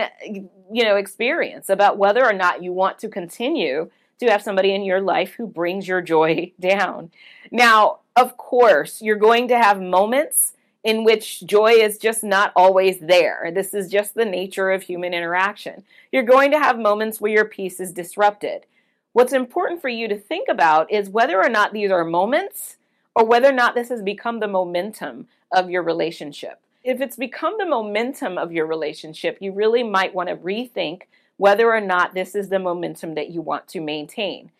you 0.71 0.83
know 0.83 0.95
experience 0.95 1.69
about 1.69 1.97
whether 1.97 2.25
or 2.25 2.33
not 2.33 2.63
you 2.63 2.73
want 2.73 2.99
to 2.99 3.07
continue 3.07 3.89
to 4.19 4.29
have 4.29 4.41
somebody 4.41 4.73
in 4.73 4.83
your 4.83 5.01
life 5.01 5.33
who 5.33 5.47
brings 5.47 5.87
your 5.87 6.01
joy 6.01 6.51
down. 6.59 7.11
Now, 7.51 7.99
of 8.15 8.37
course, 8.37 9.01
you're 9.01 9.15
going 9.15 9.47
to 9.49 9.57
have 9.57 9.81
moments 9.81 10.53
in 10.83 11.03
which 11.03 11.45
joy 11.45 11.73
is 11.73 11.97
just 11.97 12.23
not 12.23 12.51
always 12.55 12.99
there. 12.99 13.51
This 13.53 13.73
is 13.73 13.89
just 13.89 14.15
the 14.15 14.25
nature 14.25 14.71
of 14.71 14.81
human 14.81 15.13
interaction. 15.13 15.83
You're 16.11 16.23
going 16.23 16.51
to 16.51 16.59
have 16.59 16.79
moments 16.79 17.21
where 17.21 17.31
your 17.31 17.45
peace 17.45 17.79
is 17.79 17.91
disrupted. 17.91 18.65
What's 19.13 19.33
important 19.33 19.81
for 19.81 19.89
you 19.89 20.07
to 20.07 20.17
think 20.17 20.47
about 20.49 20.91
is 20.91 21.09
whether 21.09 21.39
or 21.39 21.49
not 21.49 21.73
these 21.73 21.91
are 21.91 22.05
moments 22.05 22.77
or 23.15 23.25
whether 23.25 23.49
or 23.49 23.53
not 23.53 23.75
this 23.75 23.89
has 23.89 24.01
become 24.01 24.39
the 24.39 24.47
momentum 24.47 25.27
of 25.51 25.69
your 25.69 25.83
relationship. 25.83 26.59
If 26.83 27.01
it's 27.01 27.17
become 27.17 27.55
the 27.57 27.65
momentum 27.65 28.37
of 28.37 28.51
your 28.51 28.65
relationship, 28.65 29.37
you 29.39 29.51
really 29.51 29.83
might 29.83 30.15
want 30.15 30.29
to 30.29 30.35
rethink 30.35 31.03
whether 31.37 31.71
or 31.71 31.81
not 31.81 32.13
this 32.13 32.33
is 32.33 32.49
the 32.49 32.59
momentum 32.59 33.15
that 33.15 33.29
you 33.29 33.41
want 33.41 33.67
to 33.67 33.81
maintain. 33.81 34.51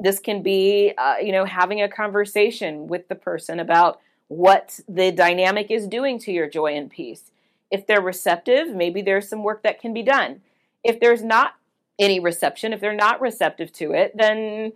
This 0.00 0.18
can 0.18 0.42
be, 0.42 0.92
uh, 0.98 1.16
you 1.22 1.30
know, 1.30 1.44
having 1.44 1.80
a 1.80 1.88
conversation 1.88 2.88
with 2.88 3.08
the 3.08 3.14
person 3.14 3.60
about 3.60 4.00
what 4.36 4.80
the 4.88 5.12
dynamic 5.12 5.70
is 5.70 5.86
doing 5.86 6.18
to 6.20 6.32
your 6.32 6.48
joy 6.48 6.74
and 6.74 6.90
peace. 6.90 7.30
If 7.70 7.86
they're 7.86 8.00
receptive, 8.00 8.74
maybe 8.74 9.02
there's 9.02 9.28
some 9.28 9.42
work 9.42 9.62
that 9.62 9.80
can 9.80 9.94
be 9.94 10.02
done. 10.02 10.40
If 10.82 11.00
there's 11.00 11.22
not 11.22 11.54
any 11.98 12.20
reception, 12.20 12.72
if 12.72 12.80
they're 12.80 12.94
not 12.94 13.20
receptive 13.20 13.72
to 13.74 13.92
it, 13.92 14.16
then 14.16 14.72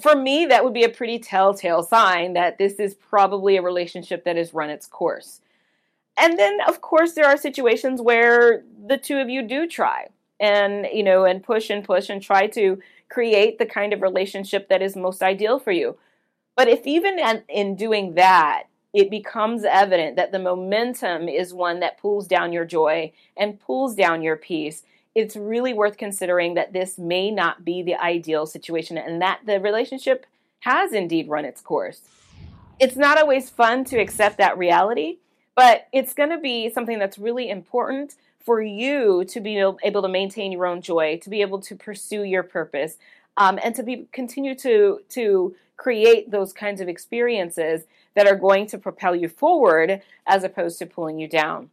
for 0.00 0.16
me, 0.16 0.46
that 0.46 0.64
would 0.64 0.74
be 0.74 0.84
a 0.84 0.88
pretty 0.88 1.18
telltale 1.18 1.82
sign 1.82 2.32
that 2.32 2.58
this 2.58 2.74
is 2.74 2.94
probably 2.94 3.56
a 3.56 3.62
relationship 3.62 4.24
that 4.24 4.36
has 4.36 4.54
run 4.54 4.70
its 4.70 4.86
course. 4.86 5.40
And 6.16 6.38
then, 6.38 6.58
of 6.66 6.80
course, 6.80 7.12
there 7.12 7.26
are 7.26 7.36
situations 7.36 8.00
where 8.00 8.64
the 8.86 8.98
two 8.98 9.18
of 9.18 9.28
you 9.28 9.42
do 9.42 9.66
try 9.66 10.08
and, 10.40 10.86
you 10.92 11.02
know, 11.02 11.24
and 11.24 11.42
push 11.42 11.70
and 11.70 11.84
push 11.84 12.08
and 12.08 12.22
try 12.22 12.46
to 12.48 12.80
create 13.08 13.58
the 13.58 13.66
kind 13.66 13.92
of 13.92 14.02
relationship 14.02 14.68
that 14.68 14.82
is 14.82 14.96
most 14.96 15.22
ideal 15.22 15.58
for 15.58 15.70
you. 15.70 15.96
But 16.56 16.68
if 16.68 16.86
even 16.86 17.18
in 17.48 17.76
doing 17.76 18.14
that, 18.14 18.64
it 18.94 19.10
becomes 19.10 19.64
evident 19.64 20.14
that 20.16 20.30
the 20.30 20.38
momentum 20.38 21.28
is 21.28 21.52
one 21.52 21.80
that 21.80 21.98
pulls 21.98 22.28
down 22.28 22.52
your 22.52 22.64
joy 22.64 23.12
and 23.36 23.60
pulls 23.60 23.96
down 23.96 24.22
your 24.22 24.36
peace, 24.36 24.84
it's 25.16 25.34
really 25.34 25.74
worth 25.74 25.96
considering 25.96 26.54
that 26.54 26.72
this 26.72 26.96
may 26.96 27.30
not 27.30 27.64
be 27.64 27.82
the 27.82 27.96
ideal 27.96 28.46
situation 28.46 28.96
and 28.96 29.20
that 29.20 29.40
the 29.46 29.58
relationship 29.58 30.26
has 30.60 30.92
indeed 30.92 31.28
run 31.28 31.44
its 31.44 31.60
course. 31.60 32.02
It's 32.78 32.96
not 32.96 33.18
always 33.18 33.50
fun 33.50 33.84
to 33.86 33.98
accept 33.98 34.38
that 34.38 34.56
reality, 34.56 35.18
but 35.56 35.88
it's 35.92 36.14
going 36.14 36.30
to 36.30 36.38
be 36.38 36.70
something 36.70 36.98
that's 36.98 37.18
really 37.18 37.50
important 37.50 38.14
for 38.44 38.62
you 38.62 39.24
to 39.24 39.40
be 39.40 39.58
able 39.58 40.02
to 40.02 40.08
maintain 40.08 40.52
your 40.52 40.66
own 40.66 40.80
joy, 40.80 41.18
to 41.22 41.30
be 41.30 41.40
able 41.40 41.60
to 41.62 41.74
pursue 41.74 42.22
your 42.22 42.42
purpose, 42.42 42.96
um, 43.36 43.58
and 43.62 43.74
to 43.74 43.82
be 43.82 44.08
continue 44.12 44.54
to 44.56 45.00
to 45.10 45.54
create 45.76 46.30
those 46.30 46.52
kinds 46.52 46.80
of 46.80 46.88
experiences 46.88 47.84
that 48.14 48.26
are 48.26 48.36
going 48.36 48.66
to 48.68 48.78
propel 48.78 49.14
you 49.14 49.28
forward 49.28 50.00
as 50.26 50.44
opposed 50.44 50.78
to 50.78 50.86
pulling 50.86 51.18
you 51.18 51.28
down. 51.28 51.70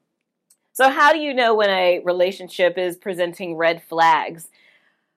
So, 0.73 0.89
how 0.89 1.11
do 1.11 1.19
you 1.19 1.33
know 1.33 1.53
when 1.53 1.69
a 1.69 1.99
relationship 1.99 2.77
is 2.77 2.97
presenting 2.97 3.55
red 3.55 3.83
flags? 3.83 4.49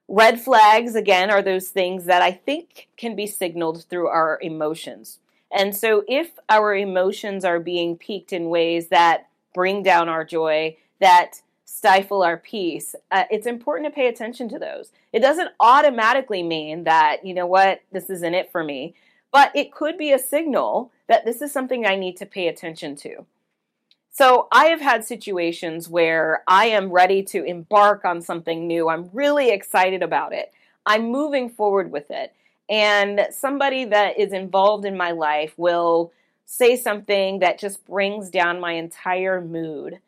Red 0.08 0.40
flags, 0.40 0.94
again, 0.94 1.30
are 1.30 1.42
those 1.42 1.68
things 1.68 2.04
that 2.04 2.20
I 2.20 2.32
think 2.32 2.88
can 2.96 3.16
be 3.16 3.26
signaled 3.26 3.84
through 3.84 4.08
our 4.08 4.38
emotions. 4.42 5.20
And 5.50 5.74
so, 5.74 6.04
if 6.08 6.32
our 6.48 6.74
emotions 6.74 7.44
are 7.44 7.60
being 7.60 7.96
piqued 7.96 8.32
in 8.32 8.50
ways 8.50 8.88
that 8.88 9.28
bring 9.54 9.82
down 9.82 10.08
our 10.08 10.24
joy, 10.24 10.76
that 11.00 11.40
stifle 11.64 12.22
our 12.22 12.36
peace, 12.36 12.94
uh, 13.10 13.24
it's 13.30 13.46
important 13.46 13.86
to 13.90 13.94
pay 13.94 14.08
attention 14.08 14.48
to 14.50 14.58
those. 14.58 14.90
It 15.12 15.20
doesn't 15.20 15.50
automatically 15.60 16.42
mean 16.42 16.84
that, 16.84 17.24
you 17.24 17.34
know 17.34 17.46
what, 17.46 17.80
this 17.92 18.10
isn't 18.10 18.34
it 18.34 18.50
for 18.52 18.62
me, 18.62 18.94
but 19.32 19.54
it 19.54 19.72
could 19.72 19.98
be 19.98 20.12
a 20.12 20.18
signal 20.18 20.92
that 21.08 21.24
this 21.24 21.42
is 21.42 21.52
something 21.52 21.86
I 21.86 21.96
need 21.96 22.16
to 22.18 22.26
pay 22.26 22.48
attention 22.48 22.96
to. 22.96 23.26
So 24.10 24.46
I 24.52 24.66
have 24.66 24.80
had 24.80 25.04
situations 25.04 25.88
where 25.88 26.44
I 26.46 26.66
am 26.66 26.92
ready 26.92 27.22
to 27.24 27.42
embark 27.42 28.04
on 28.04 28.22
something 28.22 28.66
new. 28.66 28.88
I'm 28.88 29.10
really 29.12 29.50
excited 29.50 30.04
about 30.04 30.32
it. 30.32 30.52
I'm 30.86 31.10
moving 31.10 31.50
forward 31.50 31.90
with 31.90 32.10
it. 32.10 32.32
And 32.68 33.26
somebody 33.30 33.84
that 33.86 34.18
is 34.18 34.32
involved 34.32 34.84
in 34.84 34.96
my 34.96 35.10
life 35.10 35.52
will 35.56 36.12
say 36.46 36.76
something 36.76 37.40
that 37.40 37.58
just 37.58 37.84
brings 37.86 38.30
down 38.30 38.60
my 38.60 38.72
entire 38.72 39.40
mood. 39.40 39.98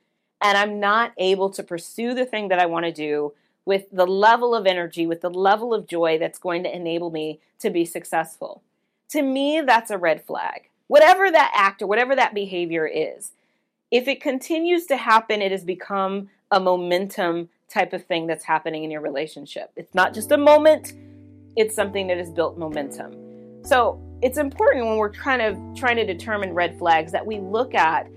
And 0.41 0.57
I'm 0.57 0.81
not 0.81 1.13
able 1.17 1.51
to 1.51 1.63
pursue 1.63 2.15
the 2.15 2.27
thing 2.27 2.49
that 2.49 2.59
I 2.59 2.67
want 2.67 2.85
to 2.87 2.93
do 2.93 3.33
with 3.65 3.87
the 3.91 4.07
level 4.07 4.55
of 4.55 4.67
energy, 4.67 5.07
with 5.07 5.21
the 5.23 5.31
level 5.31 5.75
of 5.75 5.89
joy 5.89 6.19
that's 6.19 6.39
going 6.39 6.63
to 6.65 6.75
enable 6.75 7.11
me 7.11 7.41
to 7.59 7.71
be 7.71 7.85
successful. 7.85 8.63
To 9.11 9.23
me, 9.23 9.63
that's 9.63 9.91
a 9.91 9.99
red 9.99 10.25
flag 10.25 10.69
whatever 10.89 11.31
that 11.31 11.53
act 11.55 11.83
or 11.83 11.87
whatever 11.87 12.15
that 12.15 12.35
behavior 12.35 12.87
is, 12.87 13.33
if 13.91 14.09
it 14.09 14.21
continues 14.21 14.87
to 14.87 14.97
happen, 14.97 15.43
it 15.43 15.53
has 15.53 15.65
become 15.65 16.29
a 16.51 16.61
momentum 16.61 17.49
type 17.69 17.93
of 17.93 18.05
thing 18.05 18.27
that's 18.27 18.45
happening 18.45 18.85
in 18.85 18.91
your 18.91 19.01
relationship. 19.01 19.71
It's 19.77 19.95
not 19.95 20.15
just 20.15 20.31
a 20.33 20.37
moment, 20.37 20.95
it's 21.57 21.75
something 21.75 22.07
that 22.09 22.19
has 22.19 22.31
built 22.31 22.59
momentum. 22.59 23.15
So 23.65 24.01
it's 24.23 24.39
important 24.39 24.87
when 24.87 24.97
we're 24.97 25.11
kind 25.11 25.43
of 25.43 25.59
trying 25.75 25.97
to 25.97 26.07
determine 26.07 26.53
red 26.53 26.79
flags 26.79 27.13
that 27.13 27.25
we 27.25 27.41
look 27.41 27.75
at 27.75 28.09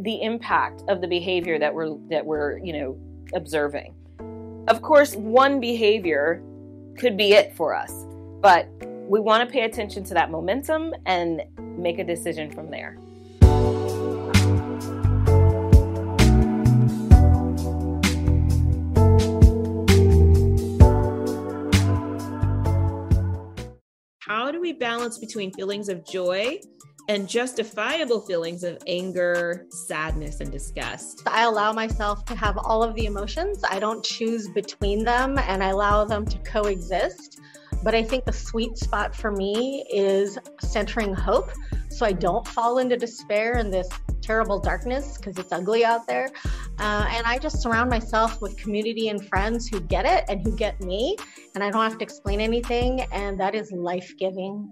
the 0.00 0.22
impact 0.22 0.82
of 0.88 1.00
the 1.00 1.08
behavior 1.08 1.58
that 1.58 1.74
we're 1.74 1.96
that 2.08 2.24
we're, 2.24 2.58
you 2.58 2.72
know, 2.72 2.98
observing. 3.34 3.94
Of 4.68 4.80
course, 4.82 5.16
one 5.16 5.60
behavior 5.60 6.42
could 6.96 7.16
be 7.16 7.32
it 7.32 7.56
for 7.56 7.74
us, 7.74 7.92
but 8.40 8.68
we 9.08 9.20
want 9.20 9.48
to 9.48 9.52
pay 9.52 9.62
attention 9.62 10.04
to 10.04 10.14
that 10.14 10.30
momentum 10.30 10.94
and 11.06 11.42
make 11.58 11.98
a 11.98 12.04
decision 12.04 12.50
from 12.52 12.70
there. 12.70 12.98
How 24.20 24.52
do 24.52 24.60
we 24.60 24.74
balance 24.74 25.18
between 25.18 25.52
feelings 25.52 25.88
of 25.88 26.06
joy 26.06 26.60
and 27.08 27.28
justifiable 27.28 28.20
feelings 28.20 28.62
of 28.62 28.78
anger, 28.86 29.66
sadness, 29.70 30.40
and 30.40 30.52
disgust. 30.52 31.22
I 31.26 31.44
allow 31.44 31.72
myself 31.72 32.24
to 32.26 32.34
have 32.34 32.58
all 32.58 32.82
of 32.82 32.94
the 32.94 33.06
emotions. 33.06 33.64
I 33.68 33.78
don't 33.78 34.04
choose 34.04 34.48
between 34.48 35.04
them 35.04 35.38
and 35.38 35.64
I 35.64 35.70
allow 35.70 36.04
them 36.04 36.26
to 36.26 36.38
coexist. 36.38 37.40
But 37.82 37.94
I 37.94 38.02
think 38.02 38.24
the 38.24 38.32
sweet 38.32 38.76
spot 38.76 39.14
for 39.14 39.30
me 39.30 39.86
is 39.90 40.38
centering 40.60 41.14
hope 41.14 41.50
so 41.90 42.06
I 42.06 42.12
don't 42.12 42.46
fall 42.46 42.78
into 42.78 42.96
despair 42.96 43.54
and 43.54 43.72
this 43.72 43.88
terrible 44.20 44.60
darkness 44.60 45.16
because 45.16 45.38
it's 45.38 45.52
ugly 45.52 45.84
out 45.84 46.06
there. 46.06 46.28
Uh, 46.78 47.06
and 47.10 47.26
I 47.26 47.38
just 47.38 47.62
surround 47.62 47.90
myself 47.90 48.40
with 48.40 48.56
community 48.56 49.08
and 49.08 49.26
friends 49.26 49.66
who 49.66 49.80
get 49.80 50.04
it 50.06 50.24
and 50.28 50.40
who 50.44 50.54
get 50.54 50.80
me. 50.80 51.16
And 51.54 51.64
I 51.64 51.70
don't 51.70 51.82
have 51.82 51.98
to 51.98 52.04
explain 52.04 52.40
anything. 52.40 53.00
And 53.10 53.40
that 53.40 53.54
is 53.54 53.72
life 53.72 54.12
giving. 54.18 54.70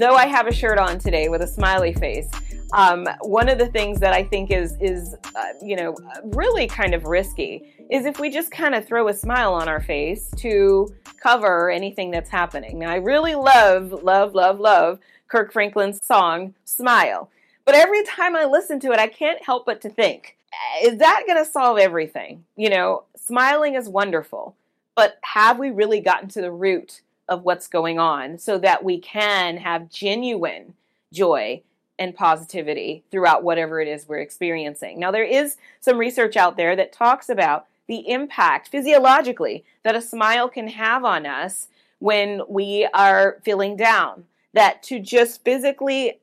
Though 0.00 0.14
I 0.14 0.28
have 0.28 0.46
a 0.46 0.52
shirt 0.52 0.78
on 0.78 0.98
today 0.98 1.28
with 1.28 1.42
a 1.42 1.46
smiley 1.46 1.92
face, 1.92 2.30
um, 2.72 3.06
one 3.20 3.50
of 3.50 3.58
the 3.58 3.66
things 3.66 4.00
that 4.00 4.14
I 4.14 4.24
think 4.24 4.50
is 4.50 4.74
is 4.80 5.14
uh, 5.34 5.52
you 5.62 5.76
know 5.76 5.94
really 6.24 6.66
kind 6.66 6.94
of 6.94 7.04
risky 7.04 7.74
is 7.90 8.06
if 8.06 8.18
we 8.18 8.30
just 8.30 8.50
kind 8.50 8.74
of 8.74 8.86
throw 8.86 9.08
a 9.08 9.12
smile 9.12 9.52
on 9.52 9.68
our 9.68 9.82
face 9.82 10.30
to 10.38 10.88
cover 11.22 11.68
anything 11.68 12.10
that's 12.10 12.30
happening. 12.30 12.78
Now, 12.78 12.88
I 12.88 12.94
really 12.94 13.34
love, 13.34 13.92
love, 14.02 14.34
love, 14.34 14.58
love 14.58 15.00
Kirk 15.28 15.52
Franklin's 15.52 16.02
song 16.02 16.54
"Smile," 16.64 17.28
but 17.66 17.74
every 17.74 18.02
time 18.04 18.34
I 18.34 18.46
listen 18.46 18.80
to 18.80 18.92
it, 18.92 18.98
I 18.98 19.06
can't 19.06 19.44
help 19.44 19.66
but 19.66 19.82
to 19.82 19.90
think, 19.90 20.38
is 20.82 20.96
that 20.96 21.24
going 21.26 21.44
to 21.44 21.50
solve 21.50 21.76
everything? 21.76 22.42
You 22.56 22.70
know, 22.70 23.04
smiling 23.16 23.74
is 23.74 23.86
wonderful, 23.86 24.56
but 24.96 25.18
have 25.24 25.58
we 25.58 25.70
really 25.70 26.00
gotten 26.00 26.30
to 26.30 26.40
the 26.40 26.50
root 26.50 27.02
of 27.30 27.44
what's 27.44 27.68
going 27.68 27.98
on 27.98 28.36
so 28.36 28.58
that 28.58 28.84
we 28.84 28.98
can 28.98 29.56
have 29.56 29.88
genuine 29.88 30.74
joy 31.12 31.62
and 31.98 32.14
positivity 32.14 33.04
throughout 33.10 33.44
whatever 33.44 33.80
it 33.80 33.88
is 33.88 34.08
we're 34.08 34.18
experiencing. 34.18 34.98
Now, 34.98 35.10
there 35.10 35.24
is 35.24 35.56
some 35.80 35.96
research 35.96 36.36
out 36.36 36.56
there 36.56 36.74
that 36.74 36.92
talks 36.92 37.28
about 37.28 37.66
the 37.86 38.08
impact 38.08 38.68
physiologically 38.68 39.64
that 39.82 39.96
a 39.96 40.02
smile 40.02 40.48
can 40.48 40.68
have 40.68 41.04
on 41.04 41.26
us 41.26 41.68
when 41.98 42.42
we 42.48 42.88
are 42.94 43.38
feeling 43.44 43.76
down. 43.76 44.24
That 44.52 44.82
to 44.84 44.98
just 44.98 45.44
physically 45.44 46.18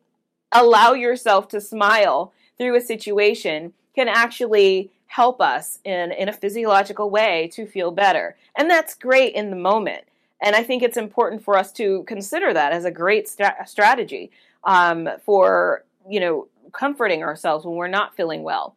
allow 0.52 0.94
yourself 0.94 1.48
to 1.50 1.62
smile 1.62 2.34
through 2.58 2.76
a 2.76 2.82
situation 2.82 3.74
can 3.96 4.08
actually 4.08 4.92
help 5.08 5.40
us 5.40 5.80
in, 5.86 6.12
in 6.12 6.28
a 6.28 6.34
physiological 6.34 7.10
way 7.10 7.50
to 7.54 7.66
feel 7.66 7.92
better. 7.92 8.36
And 8.56 8.70
that's 8.70 8.94
great 8.94 9.34
in 9.34 9.50
the 9.50 9.56
moment. 9.56 10.04
And 10.42 10.56
I 10.56 10.64
think 10.64 10.84
it's 10.84 10.98
important 10.98 11.44
for 11.44 11.58
us 11.58 11.72
to 11.74 12.04
consider 12.04 12.54
that 12.54 12.72
as 12.72 12.86
a 12.86 12.92
great 12.92 13.28
st- 13.28 13.68
strategy 13.68 14.32
um, 14.64 15.10
for, 15.26 15.84
you 16.08 16.20
know, 16.20 16.48
comforting 16.74 17.24
ourselves 17.24 17.66
when 17.66 17.76
we're 17.76 17.88
not 17.88 18.16
feeling 18.16 18.44
well. 18.44 18.76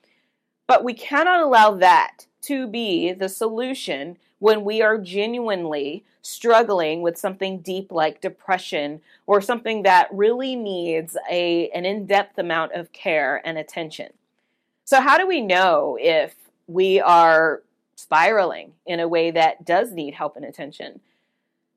But 0.67 0.85
we 0.85 0.95
cannot 0.95 1.41
allow 1.41 1.75
that 1.77 2.27
to 2.43 2.67
be 2.67 3.13
the 3.13 3.29
solution 3.29 4.17
when 4.39 4.65
we 4.65 4.81
are 4.81 4.97
genuinely 4.99 6.05
struggling 6.23 7.03
with 7.03 7.19
something 7.19 7.61
deep 7.61 7.91
like 7.93 8.21
depression 8.21 9.01
or 9.27 9.41
something 9.41 9.83
that 9.83 10.09
really 10.13 10.57
needs 10.57 11.17
a, 11.31 11.69
an 11.71 11.85
in 11.85 12.07
depth 12.07 12.39
amount 12.39 12.73
of 12.73 12.93
care 12.93 13.41
and 13.45 13.59
attention. 13.59 14.13
So, 14.85 15.01
how 15.01 15.19
do 15.19 15.27
we 15.27 15.41
know 15.41 15.99
if 16.01 16.35
we 16.67 17.01
are 17.01 17.63
spiraling 17.97 18.73
in 18.87 19.01
a 19.01 19.09
way 19.09 19.31
that 19.31 19.65
does 19.65 19.93
need 19.93 20.15
help 20.15 20.37
and 20.37 20.45
attention? 20.45 21.01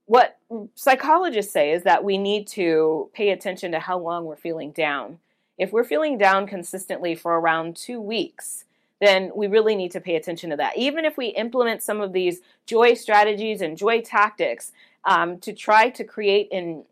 What 0.05 0.37
psychologists 0.75 1.53
say 1.53 1.71
is 1.71 1.83
that 1.83 2.03
we 2.03 2.17
need 2.17 2.47
to 2.47 3.09
pay 3.13 3.29
attention 3.29 3.71
to 3.71 3.79
how 3.79 3.97
long 3.97 4.25
we're 4.25 4.35
feeling 4.35 4.71
down. 4.71 5.19
If 5.57 5.71
we're 5.71 5.83
feeling 5.83 6.17
down 6.17 6.47
consistently 6.47 7.15
for 7.15 7.39
around 7.39 7.75
two 7.75 8.01
weeks, 8.01 8.65
then 8.99 9.31
we 9.35 9.47
really 9.47 9.75
need 9.75 9.91
to 9.91 10.01
pay 10.01 10.15
attention 10.15 10.49
to 10.49 10.55
that. 10.57 10.77
Even 10.77 11.05
if 11.05 11.17
we 11.17 11.27
implement 11.27 11.83
some 11.83 12.01
of 12.01 12.13
these 12.13 12.41
joy 12.65 12.93
strategies 12.93 13.61
and 13.61 13.77
joy 13.77 14.01
tactics 14.01 14.71
um, 15.05 15.37
to 15.39 15.53
try 15.53 15.89
to 15.89 16.03
create 16.03 16.49
and 16.51 16.83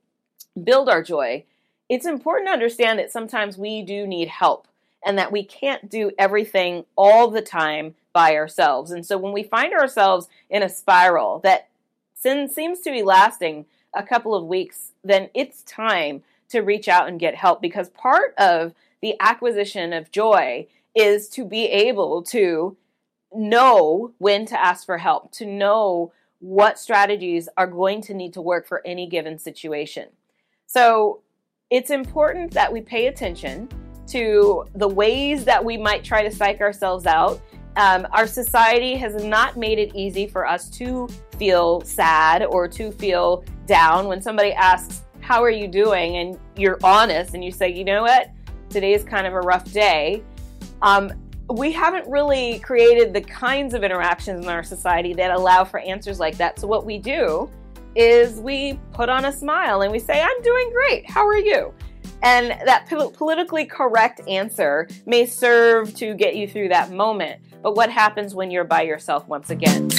build 0.64 0.90
our 0.90 1.02
joy, 1.02 1.44
it's 1.90 2.06
important 2.06 2.48
to 2.48 2.54
understand 2.54 3.00
that 3.00 3.12
sometimes 3.12 3.58
we 3.58 3.82
do 3.82 4.08
need 4.08 4.28
help 4.28 4.68
and 5.06 5.18
that 5.18 5.32
we 5.32 5.44
can't 5.44 5.90
do 5.90 6.12
everything 6.18 6.86
all 6.96 7.30
the 7.30 7.42
time 7.42 7.96
by 8.14 8.36
ourselves. 8.36 8.92
And 8.92 9.06
so 9.06 9.18
when 9.18 9.34
we 9.34 9.44
find 9.44 9.74
ourselves 9.74 10.28
in 10.50 10.64
a 10.64 10.70
spiral 10.70 11.40
that 11.40 11.68
seems 12.22 12.82
to 12.82 12.92
be 12.92 13.04
lasting 13.04 13.66
a 13.96 14.04
couple 14.04 14.36
of 14.36 14.46
weeks, 14.46 14.92
then 15.04 15.30
it's 15.34 15.64
time 15.64 16.24
to 16.50 16.62
reach 16.62 16.88
out 16.88 17.08
and 17.08 17.20
get 17.20 17.36
help 17.36 17.62
because 17.62 17.90
part 17.90 18.34
of 18.38 18.74
the 19.02 19.16
acquisition 19.20 19.94
of 19.94 20.12
joy 20.12 20.68
is 20.94 21.30
to 21.30 21.46
be 21.46 21.66
able 21.66 22.22
to 22.22 22.76
know 23.34 24.14
when 24.18 24.46
to 24.46 24.62
ask 24.62 24.86
for 24.86 24.98
help, 24.98 25.32
to 25.32 25.46
know 25.46 26.12
what 26.40 26.78
strategies 26.78 27.48
are 27.58 27.68
going 27.68 28.02
to 28.02 28.14
need 28.14 28.34
to 28.34 28.42
work 28.42 28.68
for 28.68 28.82
any 28.86 29.08
given 29.08 29.38
situation. 29.38 30.10
So 30.66 31.22
it's 31.70 31.90
important 31.90 32.52
that 32.52 32.72
we 32.72 32.82
pay 32.82 33.08
attention 33.08 33.70
to 34.08 34.66
the 34.76 34.88
ways 34.88 35.46
that 35.46 35.64
we 35.64 35.78
might 35.78 36.04
try 36.04 36.24
to 36.24 36.32
psych 36.32 36.60
ourselves 36.60 37.06
out. 37.06 37.42
Um, 37.78 38.06
our 38.12 38.28
society 38.28 38.96
has 38.96 39.24
not 39.24 39.58
made 39.58 39.80
it 39.80 39.96
easy 39.96 40.28
for 40.28 40.46
us 40.46 40.70
to 40.72 41.08
feel 41.38 41.82
sad 41.82 42.44
or 42.44 42.68
to 42.68 42.92
feel 42.92 43.44
down 43.66 44.08
when 44.08 44.22
somebody 44.22 44.52
asks, 44.52 45.04
How 45.22 45.42
are 45.44 45.50
you 45.50 45.68
doing? 45.68 46.18
and 46.18 46.40
you're 46.58 46.80
honest 46.84 47.34
and 47.34 47.44
you 47.44 47.52
say, 47.52 47.70
You 47.70 47.86
know 47.86 48.02
what? 48.02 48.30
Today 48.70 48.94
is 48.94 49.04
kind 49.04 49.26
of 49.26 49.34
a 49.34 49.40
rough 49.40 49.72
day. 49.72 50.24
Um, 50.82 51.12
we 51.50 51.72
haven't 51.72 52.10
really 52.10 52.60
created 52.60 53.14
the 53.14 53.22
kinds 53.22 53.74
of 53.74 53.84
interactions 53.84 54.46
in 54.46 54.52
our 54.52 54.64
society 54.64 55.14
that 55.14 55.32
allow 55.32 55.64
for 55.64 55.80
answers 55.80 56.20
like 56.20 56.38
that. 56.38 56.60
So, 56.60 56.68
what 56.68 56.86
we 56.86 56.98
do 56.98 57.50
is 57.96 58.40
we 58.40 58.80
put 58.94 59.10
on 59.10 59.26
a 59.26 59.32
smile 59.32 59.82
and 59.82 59.92
we 59.92 60.00
say, 60.00 60.22
I'm 60.22 60.42
doing 60.42 60.72
great. 60.72 61.10
How 61.10 61.28
are 61.28 61.38
you? 61.38 61.74
And 62.24 62.52
that 62.66 62.88
politically 62.88 63.66
correct 63.66 64.22
answer 64.28 64.88
may 65.06 65.26
serve 65.26 65.96
to 65.96 66.14
get 66.14 66.36
you 66.36 66.48
through 66.48 66.70
that 66.70 66.92
moment. 66.92 67.42
But 67.64 67.76
what 67.76 67.90
happens 67.90 68.36
when 68.36 68.52
you're 68.52 68.64
by 68.64 68.84
yourself 68.84 69.28
once 69.28 69.50
again? 69.50 69.90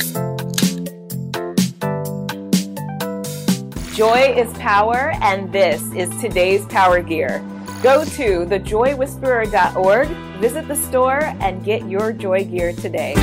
Joy 3.95 4.35
is 4.37 4.51
power, 4.55 5.13
and 5.21 5.53
this 5.53 5.83
is 5.93 6.09
today's 6.21 6.65
Power 6.67 7.03
Gear. 7.03 7.45
Go 7.83 8.05
to 8.05 8.47
thejoywhisperer.org, 8.47 10.09
visit 10.41 10.67
the 10.69 10.77
store, 10.77 11.25
and 11.41 11.65
get 11.65 11.89
your 11.89 12.13
joy 12.13 12.45
gear 12.45 12.73
today. 12.73 13.15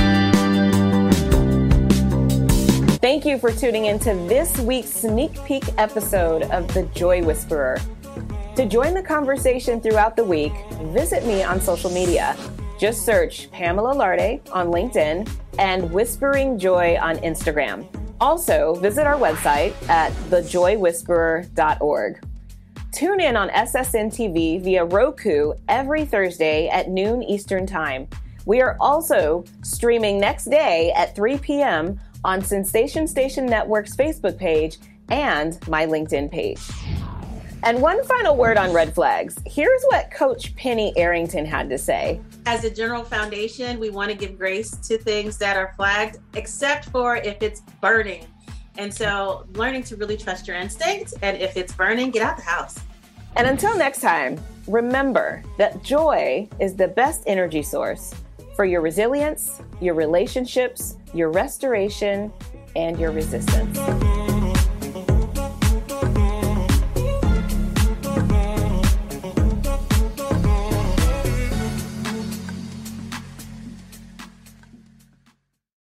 Thank 3.01 3.25
you 3.25 3.39
for 3.39 3.51
tuning 3.51 3.85
into 3.85 4.13
this 4.27 4.59
week's 4.59 4.89
sneak 4.89 5.43
peek 5.45 5.63
episode 5.77 6.43
of 6.43 6.71
The 6.73 6.83
Joy 6.93 7.23
Whisperer. 7.23 7.79
To 8.59 8.65
join 8.65 8.93
the 8.93 9.01
conversation 9.01 9.79
throughout 9.79 10.17
the 10.17 10.23
week, 10.25 10.51
visit 10.91 11.25
me 11.25 11.43
on 11.43 11.61
social 11.61 11.89
media. 11.89 12.35
Just 12.77 13.05
search 13.05 13.49
Pamela 13.51 13.93
Larde 13.93 14.41
on 14.51 14.67
LinkedIn 14.67 15.31
and 15.57 15.89
Whispering 15.93 16.59
Joy 16.59 16.97
on 17.01 17.15
Instagram. 17.19 17.87
Also, 18.19 18.75
visit 18.75 19.07
our 19.07 19.15
website 19.15 19.71
at 19.87 20.11
thejoywhisperer.org. 20.29 22.21
Tune 22.91 23.21
in 23.21 23.37
on 23.37 23.47
SSN 23.51 24.07
TV 24.07 24.61
via 24.61 24.83
Roku 24.83 25.53
every 25.69 26.03
Thursday 26.03 26.67
at 26.67 26.89
noon 26.89 27.23
Eastern 27.23 27.65
Time. 27.65 28.09
We 28.45 28.61
are 28.61 28.75
also 28.81 29.45
streaming 29.63 30.19
next 30.19 30.49
day 30.49 30.91
at 30.97 31.15
3 31.15 31.37
p.m. 31.37 31.97
on 32.25 32.41
Sensation 32.41 33.07
Station 33.07 33.45
Network's 33.45 33.95
Facebook 33.95 34.37
page 34.37 34.79
and 35.07 35.57
my 35.69 35.85
LinkedIn 35.85 36.29
page. 36.29 36.59
And 37.63 37.81
one 37.81 38.03
final 38.05 38.35
word 38.35 38.57
on 38.57 38.71
red 38.71 38.93
flags. 38.93 39.37
Here's 39.45 39.83
what 39.89 40.11
Coach 40.11 40.55
Penny 40.55 40.93
Arrington 40.97 41.45
had 41.45 41.69
to 41.69 41.77
say. 41.77 42.21
As 42.45 42.63
a 42.63 42.69
general 42.69 43.03
foundation, 43.03 43.79
we 43.79 43.89
want 43.89 44.09
to 44.11 44.17
give 44.17 44.37
grace 44.37 44.71
to 44.87 44.97
things 44.97 45.37
that 45.37 45.57
are 45.57 45.73
flagged, 45.75 46.17
except 46.35 46.85
for 46.85 47.17
if 47.17 47.41
it's 47.41 47.61
burning 47.81 48.25
and 48.79 48.93
so 48.93 49.45
learning 49.53 49.83
to 49.83 49.97
really 49.97 50.17
trust 50.17 50.47
your 50.47 50.55
instinct. 50.55 51.13
And 51.21 51.37
if 51.37 51.57
it's 51.57 51.73
burning, 51.73 52.11
get 52.11 52.21
out 52.23 52.37
the 52.37 52.43
house. 52.43 52.79
And 53.35 53.47
until 53.47 53.77
next 53.77 53.99
time, 54.01 54.39
remember 54.67 55.43
that 55.57 55.83
joy 55.83 56.47
is 56.59 56.75
the 56.75 56.87
best 56.87 57.23
energy 57.27 57.61
source 57.61 58.15
for 58.55 58.65
your 58.65 58.81
resilience, 58.81 59.61
your 59.81 59.93
relationships, 59.93 60.97
your 61.13 61.29
restoration, 61.29 62.31
and 62.75 62.99
your 62.99 63.11
resistance. 63.11 63.77